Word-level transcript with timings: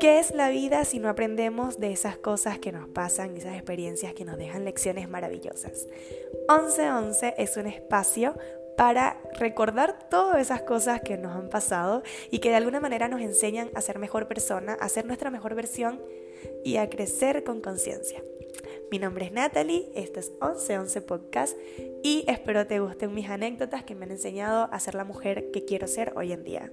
¿Qué 0.00 0.20
es 0.20 0.32
la 0.32 0.48
vida 0.48 0.84
si 0.84 1.00
no 1.00 1.08
aprendemos 1.08 1.80
de 1.80 1.90
esas 1.90 2.16
cosas 2.16 2.60
que 2.60 2.70
nos 2.70 2.88
pasan, 2.88 3.36
esas 3.36 3.54
experiencias 3.54 4.14
que 4.14 4.24
nos 4.24 4.38
dejan 4.38 4.64
lecciones 4.64 5.08
maravillosas? 5.08 5.88
1111 6.48 7.34
es 7.36 7.56
un 7.56 7.66
espacio 7.66 8.38
para 8.76 9.20
recordar 9.40 10.08
todas 10.08 10.40
esas 10.40 10.62
cosas 10.62 11.00
que 11.00 11.18
nos 11.18 11.34
han 11.34 11.48
pasado 11.48 12.04
y 12.30 12.38
que 12.38 12.50
de 12.50 12.54
alguna 12.54 12.78
manera 12.78 13.08
nos 13.08 13.20
enseñan 13.20 13.70
a 13.74 13.80
ser 13.80 13.98
mejor 13.98 14.28
persona, 14.28 14.74
a 14.74 14.88
ser 14.88 15.04
nuestra 15.04 15.30
mejor 15.30 15.56
versión 15.56 16.00
y 16.64 16.76
a 16.76 16.88
crecer 16.88 17.42
con 17.42 17.60
conciencia. 17.60 18.22
Mi 18.92 19.00
nombre 19.00 19.24
es 19.24 19.32
Natalie, 19.32 19.90
este 19.96 20.20
es 20.20 20.30
1111 20.40 21.00
Podcast 21.02 21.58
y 22.04 22.24
espero 22.28 22.68
te 22.68 22.78
gusten 22.78 23.14
mis 23.14 23.28
anécdotas 23.28 23.82
que 23.82 23.96
me 23.96 24.04
han 24.04 24.12
enseñado 24.12 24.68
a 24.72 24.78
ser 24.78 24.94
la 24.94 25.02
mujer 25.02 25.50
que 25.50 25.64
quiero 25.64 25.88
ser 25.88 26.12
hoy 26.14 26.32
en 26.32 26.44
día. 26.44 26.70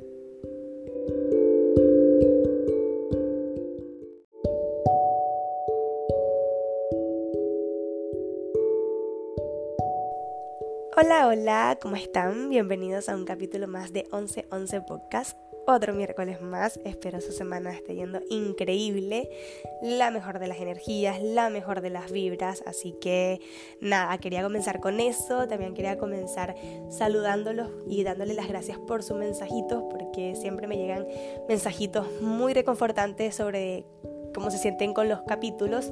Hola, 10.97 11.27
hola, 11.27 11.77
¿cómo 11.81 11.97
están? 11.97 12.47
Bienvenidos 12.47 13.09
a 13.09 13.15
un 13.15 13.25
capítulo 13.25 13.67
más 13.67 13.91
de 13.91 14.03
1111 14.13 14.79
Podcast. 14.79 15.37
Otro 15.67 15.93
miércoles 15.93 16.39
más, 16.39 16.79
espero 16.85 17.19
su 17.19 17.33
semana 17.33 17.73
esté 17.73 17.95
yendo 17.95 18.21
increíble, 18.29 19.29
la 19.81 20.09
mejor 20.09 20.39
de 20.39 20.47
las 20.47 20.57
energías, 20.59 21.21
la 21.21 21.49
mejor 21.49 21.81
de 21.81 21.89
las 21.89 22.13
vibras, 22.13 22.63
así 22.65 22.95
que 23.01 23.41
nada, 23.81 24.17
quería 24.19 24.41
comenzar 24.41 24.79
con 24.79 25.01
eso, 25.01 25.49
también 25.49 25.73
quería 25.73 25.97
comenzar 25.97 26.55
saludándolos 26.89 27.71
y 27.89 28.03
dándoles 28.05 28.37
las 28.37 28.47
gracias 28.47 28.77
por 28.77 29.03
sus 29.03 29.17
mensajitos, 29.17 29.83
porque 29.91 30.37
siempre 30.37 30.65
me 30.65 30.77
llegan 30.77 31.05
mensajitos 31.49 32.21
muy 32.21 32.53
reconfortantes 32.53 33.35
sobre 33.35 33.85
cómo 34.33 34.49
se 34.49 34.59
sienten 34.59 34.93
con 34.93 35.09
los 35.09 35.23
capítulos. 35.23 35.91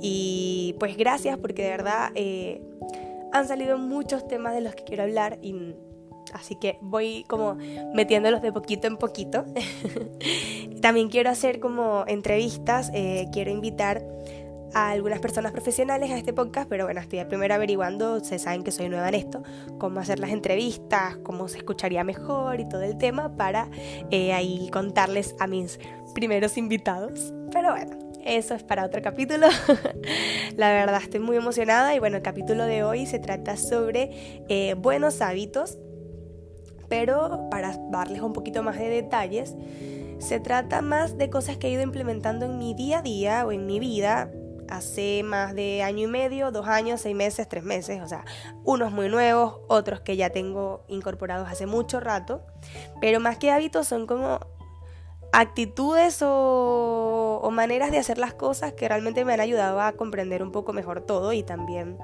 Y 0.00 0.76
pues 0.80 0.96
gracias 0.96 1.36
porque 1.36 1.62
de 1.62 1.68
verdad... 1.68 2.10
Eh, 2.14 2.62
han 3.32 3.46
salido 3.46 3.78
muchos 3.78 4.26
temas 4.26 4.54
de 4.54 4.60
los 4.60 4.74
que 4.74 4.84
quiero 4.84 5.04
hablar 5.04 5.38
y 5.42 5.74
así 6.32 6.56
que 6.56 6.78
voy 6.80 7.24
como 7.28 7.56
metiéndolos 7.94 8.42
de 8.42 8.52
poquito 8.52 8.86
en 8.86 8.96
poquito. 8.96 9.44
También 10.82 11.08
quiero 11.08 11.30
hacer 11.30 11.60
como 11.60 12.04
entrevistas, 12.06 12.90
eh, 12.94 13.28
quiero 13.32 13.50
invitar 13.50 14.02
a 14.72 14.90
algunas 14.90 15.18
personas 15.18 15.52
profesionales 15.52 16.10
a 16.10 16.16
este 16.16 16.32
podcast, 16.32 16.68
pero 16.68 16.84
bueno, 16.84 17.00
estoy 17.00 17.24
primero 17.24 17.54
averiguando, 17.54 18.20
se 18.20 18.38
saben 18.38 18.62
que 18.62 18.70
soy 18.70 18.88
nueva 18.88 19.08
en 19.08 19.16
esto, 19.16 19.42
cómo 19.78 20.00
hacer 20.00 20.20
las 20.20 20.30
entrevistas, 20.30 21.16
cómo 21.24 21.48
se 21.48 21.58
escucharía 21.58 22.04
mejor 22.04 22.60
y 22.60 22.68
todo 22.68 22.82
el 22.82 22.96
tema 22.96 23.36
para 23.36 23.68
eh, 24.10 24.32
ahí 24.32 24.68
contarles 24.72 25.34
a 25.40 25.46
mis 25.46 25.80
primeros 26.14 26.56
invitados. 26.56 27.32
Pero 27.52 27.72
bueno, 27.72 28.09
eso 28.24 28.54
es 28.54 28.62
para 28.62 28.84
otro 28.84 29.02
capítulo. 29.02 29.48
la 30.56 30.70
verdad 30.70 31.00
estoy 31.02 31.20
muy 31.20 31.36
emocionada 31.36 31.94
y 31.94 31.98
bueno, 31.98 32.16
el 32.16 32.22
capítulo 32.22 32.64
de 32.64 32.82
hoy 32.82 33.06
se 33.06 33.18
trata 33.18 33.56
sobre 33.56 34.44
eh, 34.48 34.74
buenos 34.74 35.20
hábitos, 35.20 35.78
pero 36.88 37.48
para 37.50 37.76
darles 37.90 38.20
un 38.22 38.32
poquito 38.32 38.62
más 38.62 38.78
de 38.78 38.88
detalles, 38.88 39.54
se 40.18 40.40
trata 40.40 40.82
más 40.82 41.16
de 41.16 41.30
cosas 41.30 41.56
que 41.56 41.68
he 41.68 41.70
ido 41.70 41.82
implementando 41.82 42.46
en 42.46 42.58
mi 42.58 42.74
día 42.74 42.98
a 42.98 43.02
día 43.02 43.46
o 43.46 43.52
en 43.52 43.66
mi 43.66 43.80
vida 43.80 44.30
hace 44.68 45.22
más 45.24 45.54
de 45.54 45.82
año 45.82 46.04
y 46.04 46.06
medio, 46.06 46.52
dos 46.52 46.68
años, 46.68 47.00
seis 47.00 47.16
meses, 47.16 47.48
tres 47.48 47.64
meses, 47.64 48.00
o 48.02 48.08
sea, 48.08 48.24
unos 48.64 48.92
muy 48.92 49.08
nuevos, 49.08 49.60
otros 49.68 50.00
que 50.00 50.16
ya 50.16 50.30
tengo 50.30 50.84
incorporados 50.88 51.48
hace 51.48 51.66
mucho 51.66 52.00
rato, 52.00 52.46
pero 53.00 53.18
más 53.18 53.36
que 53.38 53.50
hábitos 53.50 53.88
son 53.88 54.06
como 54.06 54.38
actitudes 55.32 56.22
o, 56.22 57.29
maneras 57.50 57.90
de 57.90 57.98
hacer 57.98 58.18
las 58.18 58.34
cosas 58.34 58.74
que 58.74 58.88
realmente 58.88 59.24
me 59.24 59.32
han 59.32 59.40
ayudado 59.40 59.80
a 59.80 59.92
comprender 59.92 60.42
un 60.42 60.52
poco 60.52 60.72
mejor 60.72 61.00
todo 61.00 61.32
y 61.32 61.42
también 61.42 61.96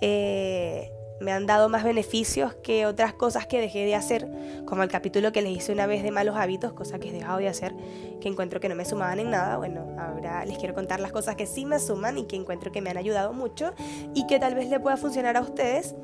eh, 0.00 0.90
me 1.20 1.32
han 1.32 1.46
dado 1.46 1.68
más 1.68 1.84
beneficios 1.84 2.54
que 2.54 2.86
otras 2.86 3.12
cosas 3.12 3.46
que 3.46 3.60
dejé 3.60 3.84
de 3.84 3.94
hacer, 3.94 4.26
como 4.64 4.82
el 4.82 4.88
capítulo 4.88 5.32
que 5.32 5.42
les 5.42 5.52
hice 5.52 5.72
una 5.72 5.86
vez 5.86 6.02
de 6.02 6.10
malos 6.10 6.36
hábitos, 6.36 6.72
cosas 6.72 6.98
que 6.98 7.10
he 7.10 7.12
dejado 7.12 7.38
de 7.38 7.48
hacer, 7.48 7.74
que 8.20 8.28
encuentro 8.28 8.58
que 8.58 8.70
no 8.70 8.74
me 8.74 8.86
sumaban 8.86 9.20
en 9.20 9.30
nada. 9.30 9.58
Bueno, 9.58 9.86
ahora 9.98 10.44
les 10.46 10.56
quiero 10.56 10.74
contar 10.74 10.98
las 10.98 11.12
cosas 11.12 11.36
que 11.36 11.46
sí 11.46 11.66
me 11.66 11.78
suman 11.78 12.16
y 12.16 12.24
que 12.24 12.36
encuentro 12.36 12.72
que 12.72 12.80
me 12.80 12.88
han 12.88 12.96
ayudado 12.96 13.34
mucho 13.34 13.74
y 14.14 14.26
que 14.26 14.38
tal 14.38 14.54
vez 14.54 14.70
le 14.70 14.80
pueda 14.80 14.96
funcionar 14.96 15.36
a 15.36 15.42
ustedes, 15.42 15.94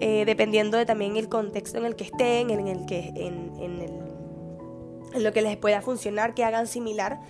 eh, 0.00 0.24
dependiendo 0.24 0.78
de 0.78 0.86
también 0.86 1.16
el 1.16 1.28
contexto 1.28 1.78
en 1.78 1.84
el 1.84 1.96
que 1.96 2.04
estén, 2.04 2.50
en 2.50 2.68
el 2.68 2.86
que 2.86 3.12
en, 3.16 3.52
lo 5.14 5.32
que 5.32 5.42
les 5.42 5.56
pueda 5.56 5.82
funcionar, 5.82 6.34
que 6.34 6.44
hagan 6.44 6.68
similar. 6.68 7.20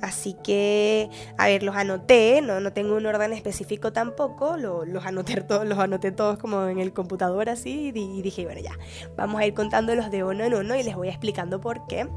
Así 0.00 0.34
que, 0.42 1.10
a 1.36 1.46
ver, 1.46 1.62
los 1.62 1.76
anoté, 1.76 2.40
no, 2.42 2.60
no 2.60 2.72
tengo 2.72 2.96
un 2.96 3.04
orden 3.04 3.32
específico 3.32 3.92
tampoco, 3.92 4.56
los, 4.56 5.04
anoté 5.04 5.40
todos, 5.42 5.66
los 5.66 5.78
anoté 5.78 6.10
todos 6.10 6.38
como 6.38 6.66
en 6.66 6.78
el 6.78 6.92
computador 6.92 7.48
así 7.48 7.92
y, 7.94 8.22
dije, 8.22 8.44
bueno, 8.44 8.60
ya, 8.60 8.72
vamos 9.16 9.40
a 9.40 9.46
ir 9.46 9.54
contándolos 9.54 10.10
de 10.10 10.24
uno 10.24 10.44
en 10.44 10.54
uno 10.54 10.74
y 10.74 10.82
les 10.82 10.96
voy 10.96 11.08
explicando 11.08 11.60
por 11.60 11.86
qué. 11.86 12.08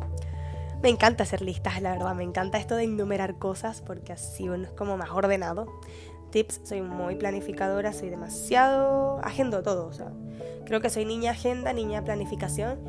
Me 0.81 0.89
encanta 0.89 1.23
hacer 1.23 1.41
listas, 1.41 1.81
la 1.81 1.91
verdad, 1.91 2.13
me 2.13 2.23
encanta 2.23 2.57
esto 2.57 2.75
de 2.75 2.83
enumerar 2.83 3.37
cosas 3.37 3.81
porque 3.81 4.11
así 4.11 4.49
uno 4.49 4.65
es 4.65 4.71
como 4.71 4.97
más 4.97 5.11
ordenado. 5.11 5.79
Tips, 6.31 6.61
soy 6.63 6.81
muy 6.81 7.15
planificadora, 7.15 7.93
soy 7.93 8.09
demasiado, 8.09 9.19
agendo 9.23 9.61
todo, 9.61 9.87
o 9.87 9.93
sea, 9.93 10.11
creo 10.65 10.81
que 10.81 10.89
soy 10.89 11.05
niña 11.05 11.31
agenda, 11.31 11.73
niña 11.73 12.03
planificación 12.03 12.79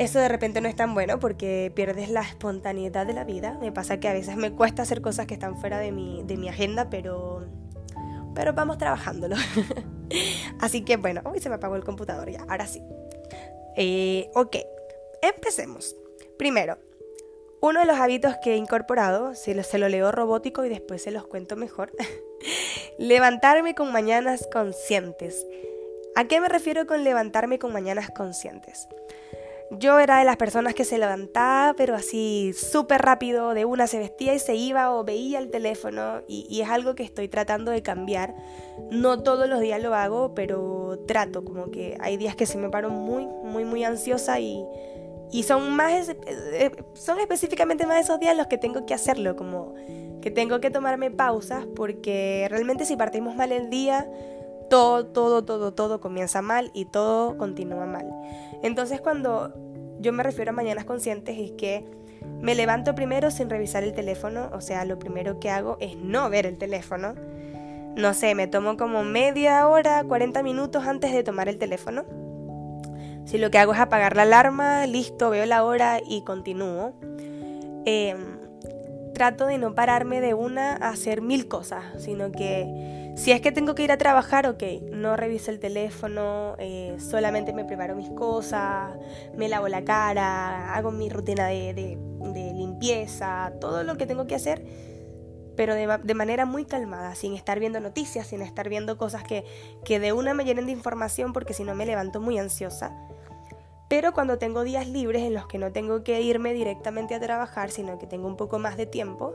eso 0.00 0.18
de 0.18 0.28
repente 0.28 0.62
no 0.62 0.68
es 0.68 0.76
tan 0.76 0.94
bueno 0.94 1.18
porque 1.18 1.70
pierdes 1.74 2.08
la 2.08 2.22
espontaneidad 2.22 3.06
de 3.06 3.12
la 3.12 3.24
vida. 3.24 3.58
Me 3.60 3.70
pasa 3.70 4.00
que 4.00 4.08
a 4.08 4.14
veces 4.14 4.34
me 4.34 4.50
cuesta 4.50 4.80
hacer 4.80 5.02
cosas 5.02 5.26
que 5.26 5.34
están 5.34 5.58
fuera 5.58 5.78
de 5.78 5.92
mi, 5.92 6.22
de 6.22 6.38
mi 6.38 6.48
agenda, 6.48 6.88
pero, 6.88 7.44
pero 8.34 8.54
vamos 8.54 8.78
trabajándolo. 8.78 9.36
Así 10.58 10.86
que 10.86 10.96
bueno, 10.96 11.20
hoy 11.26 11.38
se 11.38 11.50
me 11.50 11.56
apagó 11.56 11.76
el 11.76 11.84
computador 11.84 12.30
ya, 12.30 12.40
ahora 12.48 12.66
sí. 12.66 12.82
Eh, 13.76 14.30
ok, 14.34 14.56
empecemos. 15.20 15.94
Primero, 16.38 16.78
uno 17.60 17.80
de 17.80 17.86
los 17.86 17.98
hábitos 17.98 18.36
que 18.42 18.54
he 18.54 18.56
incorporado, 18.56 19.34
se 19.34 19.54
lo, 19.54 19.62
se 19.62 19.76
lo 19.76 19.90
leo 19.90 20.10
robótico 20.12 20.64
y 20.64 20.70
después 20.70 21.02
se 21.02 21.10
los 21.10 21.26
cuento 21.26 21.56
mejor, 21.56 21.92
levantarme 22.98 23.74
con 23.74 23.92
mañanas 23.92 24.48
conscientes. 24.50 25.46
¿A 26.16 26.24
qué 26.24 26.40
me 26.40 26.48
refiero 26.48 26.86
con 26.86 27.04
levantarme 27.04 27.58
con 27.58 27.70
mañanas 27.74 28.10
conscientes? 28.10 28.88
Yo 29.72 30.00
era 30.00 30.18
de 30.18 30.24
las 30.24 30.36
personas 30.36 30.74
que 30.74 30.84
se 30.84 30.98
levantaba, 30.98 31.74
pero 31.76 31.94
así 31.94 32.52
súper 32.54 33.02
rápido, 33.02 33.54
de 33.54 33.64
una 33.64 33.86
se 33.86 34.00
vestía 34.00 34.34
y 34.34 34.40
se 34.40 34.56
iba 34.56 34.92
o 34.92 35.04
veía 35.04 35.38
el 35.38 35.48
teléfono 35.48 36.22
y, 36.26 36.60
es 36.60 36.68
algo 36.68 36.96
que 36.96 37.04
estoy 37.04 37.28
tratando 37.28 37.70
de 37.70 37.80
cambiar. 37.80 38.34
No 38.90 39.22
todos 39.22 39.48
los 39.48 39.60
días 39.60 39.80
lo 39.80 39.94
hago, 39.94 40.34
pero 40.34 40.98
trato, 41.06 41.44
como 41.44 41.70
que 41.70 41.96
hay 42.00 42.16
días 42.16 42.34
que 42.34 42.46
se 42.46 42.58
me 42.58 42.68
paro 42.68 42.90
muy, 42.90 43.26
muy, 43.26 43.64
muy 43.64 43.84
ansiosa 43.84 44.40
y, 44.40 44.64
y 45.30 45.44
son 45.44 45.70
más, 45.76 46.08
eh, 46.26 46.72
son 46.94 47.20
específicamente 47.20 47.86
más 47.86 48.00
esos 48.00 48.18
días 48.18 48.36
los 48.36 48.48
que 48.48 48.58
tengo 48.58 48.86
que 48.86 48.94
hacerlo, 48.94 49.36
como 49.36 49.74
que 50.20 50.32
tengo 50.32 50.60
que 50.60 50.70
tomarme 50.70 51.12
pausas 51.12 51.64
porque 51.76 52.48
realmente 52.50 52.84
si 52.84 52.96
partimos 52.96 53.36
mal 53.36 53.52
el 53.52 53.70
día, 53.70 54.10
todo, 54.68 55.06
todo, 55.06 55.44
todo, 55.44 55.72
todo 55.72 56.00
comienza 56.00 56.42
mal 56.42 56.70
y 56.74 56.86
todo 56.86 57.38
continúa 57.38 57.86
mal. 57.86 58.08
Entonces 58.62 59.00
cuando 59.00 59.52
yo 60.00 60.12
me 60.12 60.22
refiero 60.22 60.50
a 60.50 60.54
mañanas 60.54 60.84
conscientes 60.84 61.36
es 61.38 61.52
que 61.52 61.84
me 62.40 62.54
levanto 62.54 62.94
primero 62.94 63.30
sin 63.30 63.50
revisar 63.50 63.82
el 63.82 63.92
teléfono, 63.92 64.50
o 64.52 64.60
sea, 64.60 64.84
lo 64.84 64.98
primero 64.98 65.40
que 65.40 65.50
hago 65.50 65.76
es 65.80 65.96
no 65.96 66.28
ver 66.30 66.46
el 66.46 66.58
teléfono. 66.58 67.14
No 67.96 68.14
sé, 68.14 68.34
me 68.34 68.46
tomo 68.46 68.76
como 68.76 69.02
media 69.02 69.66
hora, 69.68 70.04
40 70.04 70.42
minutos 70.42 70.86
antes 70.86 71.12
de 71.12 71.22
tomar 71.22 71.48
el 71.48 71.58
teléfono. 71.58 72.04
Si 73.24 73.38
lo 73.38 73.50
que 73.50 73.58
hago 73.58 73.72
es 73.72 73.80
apagar 73.80 74.16
la 74.16 74.22
alarma, 74.22 74.86
listo, 74.86 75.30
veo 75.30 75.44
la 75.46 75.64
hora 75.64 76.00
y 76.06 76.22
continúo. 76.22 76.92
Em, 77.84 78.38
trato 79.14 79.46
de 79.46 79.58
no 79.58 79.74
pararme 79.74 80.20
de 80.20 80.34
una 80.34 80.76
a 80.76 80.90
hacer 80.90 81.20
mil 81.20 81.46
cosas, 81.46 81.84
sino 81.98 82.32
que 82.32 82.99
si 83.20 83.32
es 83.32 83.42
que 83.42 83.52
tengo 83.52 83.74
que 83.74 83.82
ir 83.82 83.92
a 83.92 83.98
trabajar, 83.98 84.46
ok, 84.46 84.62
no 84.92 85.14
reviso 85.14 85.50
el 85.50 85.60
teléfono, 85.60 86.56
eh, 86.58 86.96
solamente 86.98 87.52
me 87.52 87.66
preparo 87.66 87.94
mis 87.94 88.08
cosas, 88.08 88.96
me 89.36 89.46
lavo 89.46 89.68
la 89.68 89.84
cara, 89.84 90.74
hago 90.74 90.90
mi 90.90 91.10
rutina 91.10 91.48
de, 91.48 91.98
limpieza, 92.54 93.52
todo 93.60 93.84
lo 93.84 93.98
que 93.98 94.06
tengo 94.06 94.26
que 94.26 94.34
hacer, 94.34 94.64
pero 95.54 95.74
de, 95.74 96.14
manera 96.14 96.46
muy 96.46 96.64
calmada, 96.64 97.14
sin 97.14 97.34
estar 97.34 97.60
viendo 97.60 97.78
noticias, 97.78 98.26
sin 98.26 98.40
estar 98.40 98.70
viendo 98.70 98.96
cosas 98.96 99.22
que, 99.22 99.44
que 99.84 100.00
de 100.00 100.14
una 100.14 100.32
me 100.32 100.46
llenen 100.46 100.64
de 100.64 100.72
información, 100.72 101.34
porque 101.34 101.52
si 101.52 101.62
no 101.62 101.74
me 101.74 101.84
levanto 101.84 102.22
muy 102.22 102.38
ansiosa. 102.38 102.96
Pero 103.90 104.12
cuando 104.12 104.38
tengo 104.38 104.62
días 104.62 104.86
libres 104.86 105.22
en 105.24 105.34
los 105.34 105.48
que 105.48 105.58
no 105.58 105.72
tengo 105.72 106.04
que 106.04 106.22
irme 106.22 106.54
directamente 106.54 107.16
a 107.16 107.20
trabajar, 107.20 107.72
sino 107.72 107.98
que 107.98 108.06
tengo 108.06 108.28
un 108.28 108.36
poco 108.36 108.60
más 108.60 108.76
de 108.76 108.86
tiempo, 108.86 109.34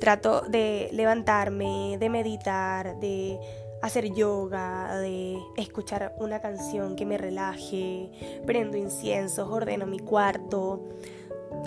trato 0.00 0.40
de 0.40 0.88
levantarme, 0.90 1.98
de 2.00 2.08
meditar, 2.08 2.98
de 2.98 3.38
hacer 3.80 4.12
yoga, 4.12 4.98
de 4.98 5.38
escuchar 5.56 6.16
una 6.18 6.40
canción 6.40 6.96
que 6.96 7.06
me 7.06 7.16
relaje, 7.16 8.10
prendo 8.44 8.76
inciensos, 8.76 9.48
ordeno 9.48 9.86
mi 9.86 10.00
cuarto. 10.00 10.82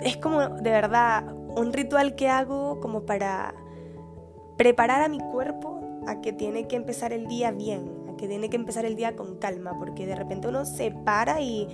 Es 0.02 0.18
como 0.18 0.46
de 0.46 0.70
verdad 0.70 1.32
un 1.32 1.72
ritual 1.72 2.16
que 2.16 2.28
hago 2.28 2.80
como 2.80 3.06
para 3.06 3.54
preparar 4.58 5.00
a 5.00 5.08
mi 5.08 5.20
cuerpo 5.20 6.02
a 6.06 6.20
que 6.20 6.34
tiene 6.34 6.68
que 6.68 6.76
empezar 6.76 7.14
el 7.14 7.28
día 7.28 7.50
bien, 7.50 7.90
a 8.12 8.16
que 8.18 8.28
tiene 8.28 8.50
que 8.50 8.56
empezar 8.56 8.84
el 8.84 8.94
día 8.94 9.16
con 9.16 9.38
calma, 9.38 9.78
porque 9.78 10.04
de 10.04 10.16
repente 10.16 10.48
uno 10.48 10.66
se 10.66 10.90
para 10.90 11.40
y, 11.40 11.66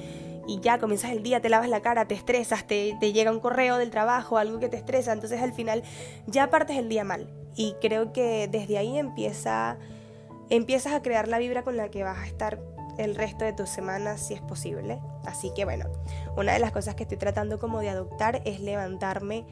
ya 0.47 0.79
comienzas 0.79 1.13
el 1.13 1.23
día, 1.23 1.41
te 1.41 1.49
lavas 1.49 1.69
la 1.69 1.81
cara, 1.83 2.07
te 2.07 2.15
estresas, 2.15 2.67
te, 2.67 2.95
llega 3.13 3.31
un 3.31 3.41
correo 3.41 3.79
del 3.79 3.91
trabajo, 3.91 4.39
algo 4.39 4.59
que 4.59 4.69
te 4.69 4.77
estresa, 4.77 5.13
entonces 5.13 5.41
al 5.41 5.53
final 5.53 5.83
ya 6.27 6.51
partes 6.51 6.77
el 6.77 6.89
día 6.89 7.05
mal. 7.05 7.29
Y 7.55 7.75
creo 7.81 8.13
que 8.13 8.49
desde 8.49 8.79
ahí 8.79 8.99
empieza, 8.99 9.79
empiezas 10.51 10.95
a 10.95 11.03
crear 11.03 11.29
la 11.29 11.39
vibra 11.39 11.63
con 11.63 11.77
la 11.77 11.91
que 11.91 12.03
vas 12.03 12.19
a 12.19 12.27
estar 12.27 12.61
el 12.99 13.15
resto 13.15 13.45
de 13.45 13.53
tus 13.53 13.69
semanas 13.69 14.27
si 14.27 14.35
es 14.35 14.41
posible. 14.41 15.01
Así 15.25 15.53
que 15.55 15.65
bueno, 15.65 15.87
una 16.37 16.53
de 16.53 16.59
las 16.59 16.73
cosas 16.73 16.95
que 16.95 17.05
estoy 17.05 17.19
tratando 17.19 17.59
como 17.59 17.81
de 17.81 17.89
adoptar 17.89 18.43
es 18.45 18.61
levantarme 18.61 19.47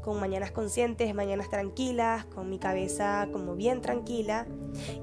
con 0.00 0.18
mañanas 0.18 0.50
conscientes, 0.50 1.14
mañanas 1.14 1.50
tranquilas, 1.50 2.24
con 2.24 2.48
mi 2.48 2.58
cabeza 2.58 3.28
como 3.32 3.54
bien 3.54 3.80
tranquila. 3.80 4.46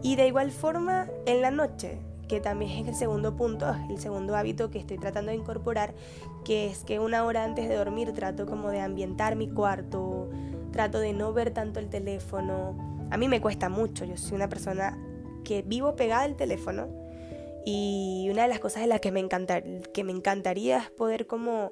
Y 0.02 0.16
de 0.16 0.28
igual 0.28 0.52
forma 0.52 1.10
en 1.26 1.42
la 1.42 1.52
noche, 1.52 2.00
que 2.28 2.40
también 2.40 2.72
es 2.72 2.88
el 2.88 2.96
segundo 2.96 3.36
punto, 3.36 3.76
el 3.90 4.00
segundo 4.00 4.36
hábito 4.36 4.70
que 4.70 4.80
estoy 4.80 4.98
tratando 4.98 5.32
de 5.32 5.38
incorporar, 5.38 5.94
que 6.44 6.68
es 6.68 6.84
que 6.84 7.00
una 7.00 7.26
hora 7.26 7.44
antes 7.44 7.70
de 7.70 7.76
dormir 7.76 8.14
trato 8.14 8.46
como 8.46 8.70
de 8.70 8.82
ambientar 8.82 9.36
mi 9.36 9.50
cuarto, 9.50 10.30
trato 10.72 11.00
de 11.00 11.14
no 11.14 11.34
ver 11.34 11.52
tanto 11.52 11.80
el 11.80 11.90
teléfono. 11.90 12.78
A 13.10 13.18
mí 13.18 13.28
me 13.28 13.42
cuesta 13.42 13.70
mucho, 13.70 14.06
yo 14.06 14.18
soy 14.18 14.36
una 14.36 14.50
persona 14.50 14.98
que 15.44 15.62
vivo 15.62 15.96
pegada 15.96 16.24
al 16.24 16.36
teléfono 16.36 16.88
y 17.66 18.28
una 18.32 18.44
de 18.44 18.48
las 18.50 18.60
cosas 18.60 18.82
de 18.82 18.88
las 18.88 19.02
que 19.02 19.12
me, 19.12 19.28
que 19.28 20.04
me 20.04 20.12
encantaría 20.12 20.78
es 20.78 20.92
poder 20.92 21.28
como 21.28 21.72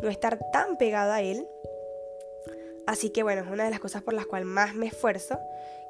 no 0.00 0.08
estar 0.08 0.38
tan 0.52 0.76
pegada 0.76 1.16
a 1.16 1.22
él. 1.22 1.46
Así 2.86 3.10
que 3.10 3.22
bueno, 3.22 3.42
es 3.42 3.50
una 3.50 3.64
de 3.64 3.70
las 3.70 3.80
cosas 3.80 4.02
por 4.02 4.14
las 4.14 4.26
cuales 4.26 4.46
más 4.46 4.74
me 4.74 4.86
esfuerzo, 4.86 5.38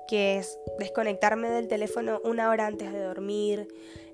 que 0.09 0.37
es 0.37 0.59
desconectarme 0.79 1.49
del 1.49 1.69
teléfono 1.69 2.21
una 2.25 2.51
hora 2.51 2.67
antes 2.67 2.93
de 2.93 3.01
dormir, 3.01 3.69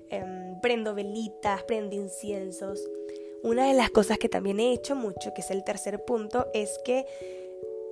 em, 0.09 0.59
prendo 0.61 0.95
velitas, 0.95 1.63
prendo 1.63 1.95
inciensos. 1.95 2.83
Una 3.43 3.67
de 3.67 3.73
las 3.73 3.89
cosas 3.89 4.17
que 4.17 4.29
también 4.29 4.59
he 4.59 4.73
hecho 4.73 4.95
mucho, 4.95 5.33
que 5.33 5.41
es 5.41 5.51
el 5.51 5.63
tercer 5.63 6.03
punto, 6.03 6.47
es 6.53 6.77
que 6.83 7.05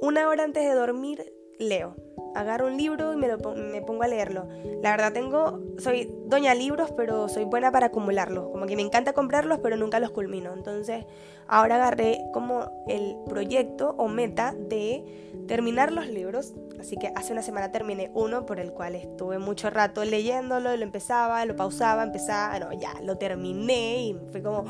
una 0.01 0.27
hora 0.27 0.43
antes 0.43 0.63
de 0.63 0.73
dormir 0.73 1.33
leo 1.59 1.95
agarro 2.37 2.67
un 2.67 2.77
libro 2.77 3.13
y 3.13 3.17
me, 3.17 3.27
lo, 3.27 3.37
me 3.55 3.81
pongo 3.81 4.03
a 4.03 4.07
leerlo. 4.07 4.47
La 4.81 4.91
verdad 4.91 5.11
tengo, 5.11 5.59
soy 5.79 6.13
doña 6.25 6.53
libros, 6.53 6.91
pero 6.95 7.27
soy 7.29 7.45
buena 7.45 7.71
para 7.71 7.87
acumularlos. 7.87 8.49
Como 8.49 8.67
que 8.67 8.75
me 8.75 8.83
encanta 8.83 9.13
comprarlos, 9.13 9.59
pero 9.59 9.75
nunca 9.75 9.99
los 9.99 10.11
culmino. 10.11 10.53
Entonces, 10.53 11.05
ahora 11.47 11.75
agarré 11.75 12.21
como 12.33 12.83
el 12.87 13.17
proyecto 13.27 13.95
o 13.97 14.07
meta 14.07 14.53
de 14.53 15.03
terminar 15.47 15.91
los 15.91 16.07
libros. 16.07 16.53
Así 16.79 16.95
que 16.95 17.11
hace 17.15 17.33
una 17.33 17.41
semana 17.41 17.71
terminé 17.71 18.11
uno 18.13 18.45
por 18.45 18.59
el 18.59 18.71
cual 18.71 18.95
estuve 18.95 19.39
mucho 19.39 19.71
rato 19.71 20.05
leyéndolo, 20.05 20.77
lo 20.77 20.83
empezaba, 20.83 21.43
lo 21.45 21.55
pausaba, 21.55 22.03
empezaba, 22.03 22.59
no, 22.59 22.71
ya, 22.73 22.93
lo 23.01 23.17
terminé 23.17 24.03
y 24.03 24.17
fue 24.31 24.43
como, 24.43 24.63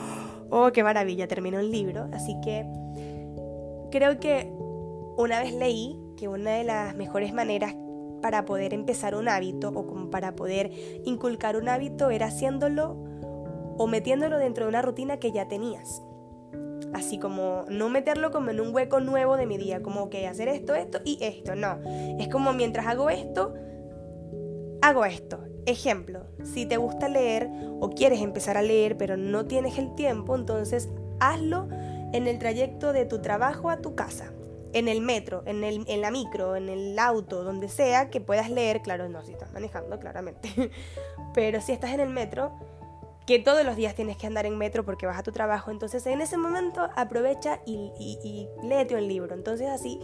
oh, 0.49 0.71
qué 0.71 0.83
maravilla, 0.83 1.27
terminé 1.27 1.57
un 1.57 1.69
libro. 1.69 2.07
Así 2.13 2.39
que 2.41 2.65
creo 3.91 4.21
que 4.21 4.49
una 5.17 5.41
vez 5.41 5.53
leí 5.53 6.06
que 6.17 6.27
una 6.27 6.51
de 6.51 6.65
las 6.65 6.95
mejores 6.95 7.33
maneras 7.33 7.75
para 8.21 8.43
poder 8.43 8.73
empezar 8.73 9.15
un 9.15 9.29
hábito 9.29 9.69
o 9.69 9.87
como 9.87 10.09
para 10.09 10.35
poder 10.35 10.71
inculcar 11.05 11.55
un 11.55 11.69
hábito 11.69 12.09
era 12.09 12.25
haciéndolo 12.25 12.97
o 13.77 13.87
metiéndolo 13.87 14.37
dentro 14.37 14.65
de 14.65 14.69
una 14.69 14.81
rutina 14.81 15.17
que 15.17 15.31
ya 15.31 15.47
tenías. 15.47 16.01
Así 16.93 17.19
como 17.19 17.63
no 17.69 17.89
meterlo 17.89 18.31
como 18.31 18.49
en 18.49 18.59
un 18.59 18.73
hueco 18.73 18.99
nuevo 18.99 19.37
de 19.37 19.45
mi 19.45 19.57
día, 19.57 19.83
como 19.83 20.09
que 20.09 20.27
hacer 20.27 20.47
esto, 20.47 20.73
esto 20.73 20.99
y 21.05 21.19
esto, 21.21 21.55
no. 21.55 21.79
Es 22.19 22.27
como 22.27 22.53
mientras 22.53 22.87
hago 22.87 23.09
esto, 23.09 23.53
hago 24.81 25.05
esto. 25.05 25.39
Ejemplo, 25.65 26.25
si 26.43 26.65
te 26.65 26.77
gusta 26.77 27.09
leer 27.09 27.49
o 27.79 27.89
quieres 27.89 28.21
empezar 28.21 28.57
a 28.57 28.61
leer 28.61 28.97
pero 28.97 29.17
no 29.17 29.45
tienes 29.45 29.77
el 29.77 29.93
tiempo, 29.95 30.35
entonces 30.35 30.89
hazlo 31.19 31.67
en 32.13 32.25
el 32.25 32.39
trayecto 32.39 32.93
de 32.93 33.05
tu 33.05 33.21
trabajo 33.21 33.69
a 33.69 33.77
tu 33.77 33.93
casa 33.93 34.33
en 34.73 34.87
el 34.87 35.01
metro, 35.01 35.43
en, 35.45 35.63
el, 35.63 35.83
en 35.87 36.01
la 36.01 36.11
micro, 36.11 36.55
en 36.55 36.69
el 36.69 36.97
auto, 36.99 37.43
donde 37.43 37.69
sea, 37.69 38.09
que 38.09 38.21
puedas 38.21 38.49
leer, 38.49 38.81
claro, 38.81 39.09
no, 39.09 39.23
si 39.23 39.31
estás 39.31 39.51
manejando, 39.53 39.99
claramente, 39.99 40.49
pero 41.33 41.61
si 41.61 41.71
estás 41.71 41.91
en 41.91 41.99
el 41.99 42.09
metro, 42.09 42.51
que 43.25 43.39
todos 43.39 43.65
los 43.65 43.75
días 43.75 43.93
tienes 43.93 44.17
que 44.17 44.25
andar 44.25 44.45
en 44.45 44.57
metro 44.57 44.85
porque 44.85 45.05
vas 45.05 45.19
a 45.19 45.23
tu 45.23 45.31
trabajo, 45.31 45.71
entonces 45.71 46.05
en 46.07 46.21
ese 46.21 46.37
momento 46.37 46.89
aprovecha 46.95 47.59
y, 47.65 47.91
y, 47.99 48.19
y 48.23 48.47
léete 48.65 48.95
un 48.95 49.07
libro, 49.07 49.35
entonces 49.35 49.67
así 49.67 49.99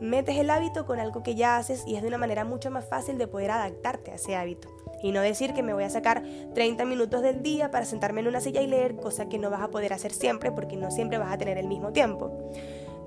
metes 0.00 0.36
el 0.36 0.50
hábito 0.50 0.86
con 0.86 1.00
algo 1.00 1.22
que 1.22 1.34
ya 1.34 1.56
haces 1.56 1.84
y 1.86 1.96
es 1.96 2.02
de 2.02 2.08
una 2.08 2.18
manera 2.18 2.44
mucho 2.44 2.70
más 2.70 2.88
fácil 2.88 3.18
de 3.18 3.26
poder 3.26 3.50
adaptarte 3.50 4.12
a 4.12 4.14
ese 4.14 4.36
hábito. 4.36 4.68
Y 5.02 5.12
no 5.12 5.20
decir 5.20 5.54
que 5.54 5.62
me 5.62 5.74
voy 5.74 5.84
a 5.84 5.90
sacar 5.90 6.22
30 6.54 6.84
minutos 6.84 7.22
del 7.22 7.42
día 7.42 7.70
para 7.70 7.84
sentarme 7.84 8.20
en 8.20 8.28
una 8.28 8.40
silla 8.40 8.60
y 8.62 8.66
leer, 8.66 8.96
cosa 8.96 9.28
que 9.28 9.38
no 9.38 9.50
vas 9.50 9.62
a 9.62 9.68
poder 9.68 9.92
hacer 9.92 10.12
siempre 10.12 10.50
porque 10.50 10.76
no 10.76 10.90
siempre 10.90 11.18
vas 11.18 11.32
a 11.32 11.38
tener 11.38 11.58
el 11.58 11.68
mismo 11.68 11.92
tiempo. 11.92 12.50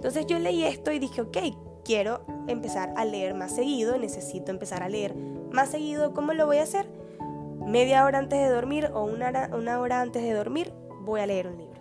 Entonces 0.01 0.25
yo 0.25 0.39
leí 0.39 0.63
esto 0.63 0.91
y 0.91 0.97
dije, 0.97 1.21
ok, 1.21 1.37
quiero 1.85 2.25
empezar 2.47 2.91
a 2.97 3.05
leer 3.05 3.35
más 3.35 3.53
seguido, 3.53 3.99
necesito 3.99 4.49
empezar 4.49 4.81
a 4.81 4.89
leer 4.89 5.13
más 5.51 5.69
seguido. 5.69 6.15
¿Cómo 6.15 6.33
lo 6.33 6.47
voy 6.47 6.57
a 6.57 6.63
hacer? 6.63 6.89
Media 7.67 8.03
hora 8.03 8.17
antes 8.17 8.39
de 8.39 8.49
dormir 8.49 8.89
o 8.95 9.03
una 9.03 9.27
hora, 9.27 9.51
una 9.53 9.79
hora 9.79 10.01
antes 10.01 10.23
de 10.23 10.33
dormir 10.33 10.73
voy 11.01 11.21
a 11.21 11.27
leer 11.27 11.49
un 11.49 11.59
libro. 11.59 11.79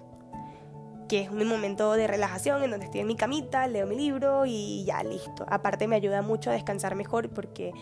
Que 1.09 1.23
es 1.23 1.33
mi 1.33 1.47
momento 1.47 1.95
de 1.95 2.07
relajación 2.09 2.63
en 2.63 2.73
donde 2.73 2.85
estoy 2.85 3.01
en 3.01 3.07
mi 3.07 3.17
camita, 3.17 3.67
leo 3.69 3.87
mi 3.87 3.97
libro 3.97 4.45
y 4.45 4.85
ya 4.85 5.03
listo. 5.03 5.47
Aparte 5.49 5.89
me 5.89 5.97
ayuda 5.97 6.21
mucho 6.21 6.51
a 6.51 6.53
descansar 6.53 6.97
mejor 6.97 7.31
porque 7.31 7.73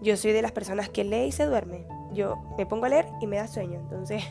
yo 0.00 0.16
soy 0.16 0.30
de 0.30 0.40
las 0.40 0.52
personas 0.52 0.88
que 0.88 1.02
lee 1.02 1.24
y 1.24 1.32
se 1.32 1.46
duerme. 1.46 1.84
Yo 2.12 2.36
me 2.56 2.64
pongo 2.64 2.86
a 2.86 2.90
leer 2.90 3.06
y 3.20 3.26
me 3.26 3.38
da 3.38 3.48
sueño. 3.48 3.80
Entonces, 3.80 4.22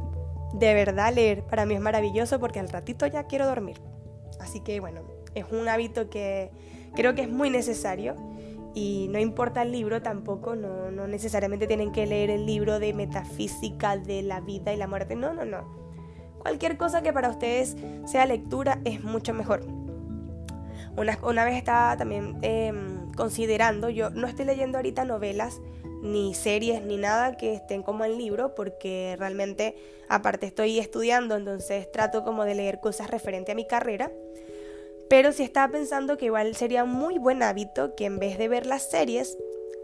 de 0.52 0.74
verdad 0.74 1.14
leer 1.14 1.44
para 1.44 1.64
mí 1.64 1.76
es 1.76 1.80
maravilloso 1.80 2.38
porque 2.38 2.60
al 2.60 2.68
ratito 2.68 3.06
ya 3.06 3.22
quiero 3.22 3.46
dormir. 3.46 3.80
Así 4.40 4.60
que 4.60 4.80
bueno, 4.80 5.02
es 5.34 5.44
un 5.50 5.68
hábito 5.68 6.08
que 6.10 6.50
creo 6.94 7.14
que 7.14 7.22
es 7.22 7.30
muy 7.30 7.50
necesario 7.50 8.16
y 8.74 9.08
no 9.10 9.18
importa 9.18 9.62
el 9.62 9.72
libro 9.72 10.02
tampoco, 10.02 10.54
no, 10.54 10.90
no 10.90 11.08
necesariamente 11.08 11.66
tienen 11.66 11.90
que 11.90 12.06
leer 12.06 12.30
el 12.30 12.46
libro 12.46 12.78
de 12.78 12.92
metafísica 12.92 13.96
de 13.96 14.22
la 14.22 14.40
vida 14.40 14.72
y 14.72 14.76
la 14.76 14.86
muerte, 14.86 15.16
no, 15.16 15.32
no, 15.32 15.44
no. 15.44 15.78
Cualquier 16.38 16.76
cosa 16.76 17.02
que 17.02 17.12
para 17.12 17.28
ustedes 17.28 17.76
sea 18.06 18.26
lectura 18.26 18.80
es 18.84 19.02
mucho 19.02 19.34
mejor. 19.34 19.66
Una, 20.96 21.18
una 21.22 21.44
vez 21.44 21.56
estaba 21.56 21.96
también 21.96 22.38
em, 22.42 23.12
considerando, 23.12 23.88
yo 23.88 24.10
no 24.10 24.26
estoy 24.26 24.44
leyendo 24.44 24.78
ahorita 24.78 25.04
novelas, 25.04 25.60
ni 26.02 26.34
series, 26.34 26.82
ni 26.82 26.96
nada 26.96 27.36
que 27.36 27.54
estén 27.54 27.82
como 27.82 28.04
en 28.04 28.18
libro, 28.18 28.54
porque 28.54 29.16
realmente 29.18 29.76
aparte 30.08 30.46
estoy 30.46 30.78
estudiando, 30.78 31.36
entonces 31.36 31.90
trato 31.90 32.24
como 32.24 32.44
de 32.44 32.54
leer 32.54 32.80
cosas 32.80 33.10
referente 33.10 33.52
a 33.52 33.54
mi 33.54 33.66
carrera. 33.66 34.10
Pero 35.08 35.32
sí 35.32 35.42
estaba 35.42 35.72
pensando 35.72 36.18
que 36.18 36.26
igual 36.26 36.54
sería 36.54 36.84
muy 36.84 37.18
buen 37.18 37.42
hábito 37.42 37.94
que 37.94 38.04
en 38.04 38.18
vez 38.18 38.36
de 38.38 38.48
ver 38.48 38.66
las 38.66 38.90
series, 38.90 39.38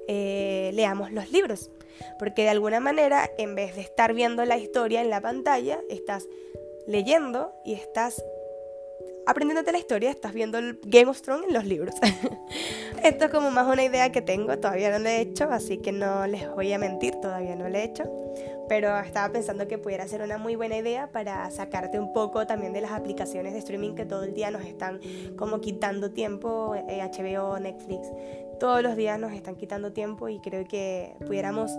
eh, 0.06 0.70
leamos 0.74 1.12
los 1.12 1.32
libros. 1.32 1.70
Porque 2.18 2.42
de 2.42 2.50
alguna 2.50 2.80
manera, 2.80 3.30
en 3.38 3.54
vez 3.54 3.74
de 3.76 3.82
estar 3.82 4.12
viendo 4.12 4.44
la 4.44 4.58
historia 4.58 5.00
en 5.00 5.10
la 5.10 5.20
pantalla, 5.20 5.80
estás 5.88 6.28
leyendo 6.86 7.52
y 7.64 7.74
estás 7.74 8.22
aprendiéndote 9.26 9.72
la 9.72 9.78
historia, 9.78 10.10
estás 10.10 10.32
viendo 10.32 10.58
el 10.58 10.78
Game 10.84 11.10
of 11.10 11.20
Thrones 11.22 11.48
en 11.48 11.54
los 11.54 11.64
libros. 11.64 11.94
Esto 13.02 13.26
es 13.26 13.30
como 13.30 13.50
más 13.50 13.66
una 13.66 13.84
idea 13.84 14.12
que 14.12 14.22
tengo, 14.22 14.58
todavía 14.58 14.90
no 14.90 14.98
lo 14.98 15.08
he 15.08 15.20
hecho, 15.20 15.44
así 15.50 15.78
que 15.78 15.92
no 15.92 16.26
les 16.26 16.50
voy 16.54 16.72
a 16.72 16.78
mentir, 16.78 17.14
todavía 17.16 17.56
no 17.56 17.68
lo 17.68 17.76
he 17.76 17.84
hecho. 17.84 18.04
Pero 18.66 18.98
estaba 18.98 19.30
pensando 19.30 19.68
que 19.68 19.76
pudiera 19.76 20.08
ser 20.08 20.22
una 20.22 20.38
muy 20.38 20.56
buena 20.56 20.78
idea 20.78 21.08
para 21.08 21.50
sacarte 21.50 21.98
un 21.98 22.14
poco 22.14 22.46
también 22.46 22.72
de 22.72 22.80
las 22.80 22.92
aplicaciones 22.92 23.52
de 23.52 23.58
streaming 23.58 23.94
que 23.94 24.06
todo 24.06 24.24
el 24.24 24.32
día 24.32 24.50
nos 24.50 24.64
están 24.64 25.00
como 25.36 25.60
quitando 25.60 26.12
tiempo, 26.12 26.74
HBO, 26.74 27.56
eh, 27.56 27.60
Netflix, 27.60 28.08
todos 28.58 28.82
los 28.82 28.96
días 28.96 29.18
nos 29.18 29.32
están 29.32 29.56
quitando 29.56 29.92
tiempo 29.92 30.30
y 30.30 30.40
creo 30.40 30.66
que 30.66 31.14
pudiéramos 31.26 31.70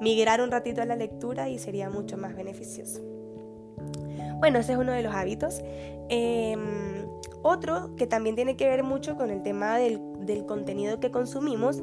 migrar 0.00 0.42
un 0.42 0.50
ratito 0.50 0.82
a 0.82 0.84
la 0.84 0.96
lectura 0.96 1.48
y 1.48 1.58
sería 1.58 1.88
mucho 1.88 2.18
más 2.18 2.36
beneficioso. 2.36 3.17
Bueno, 4.38 4.58
ese 4.58 4.72
es 4.72 4.78
uno 4.78 4.92
de 4.92 5.02
los 5.02 5.14
hábitos. 5.14 5.62
Em, 6.08 7.06
otro 7.42 7.94
que 7.96 8.06
también 8.06 8.34
tiene 8.34 8.56
que 8.56 8.68
ver 8.68 8.82
mucho 8.82 9.16
con 9.16 9.30
el 9.30 9.42
tema 9.42 9.78
del, 9.78 10.00
del 10.20 10.46
contenido 10.46 11.00
que 11.00 11.10
consumimos 11.10 11.82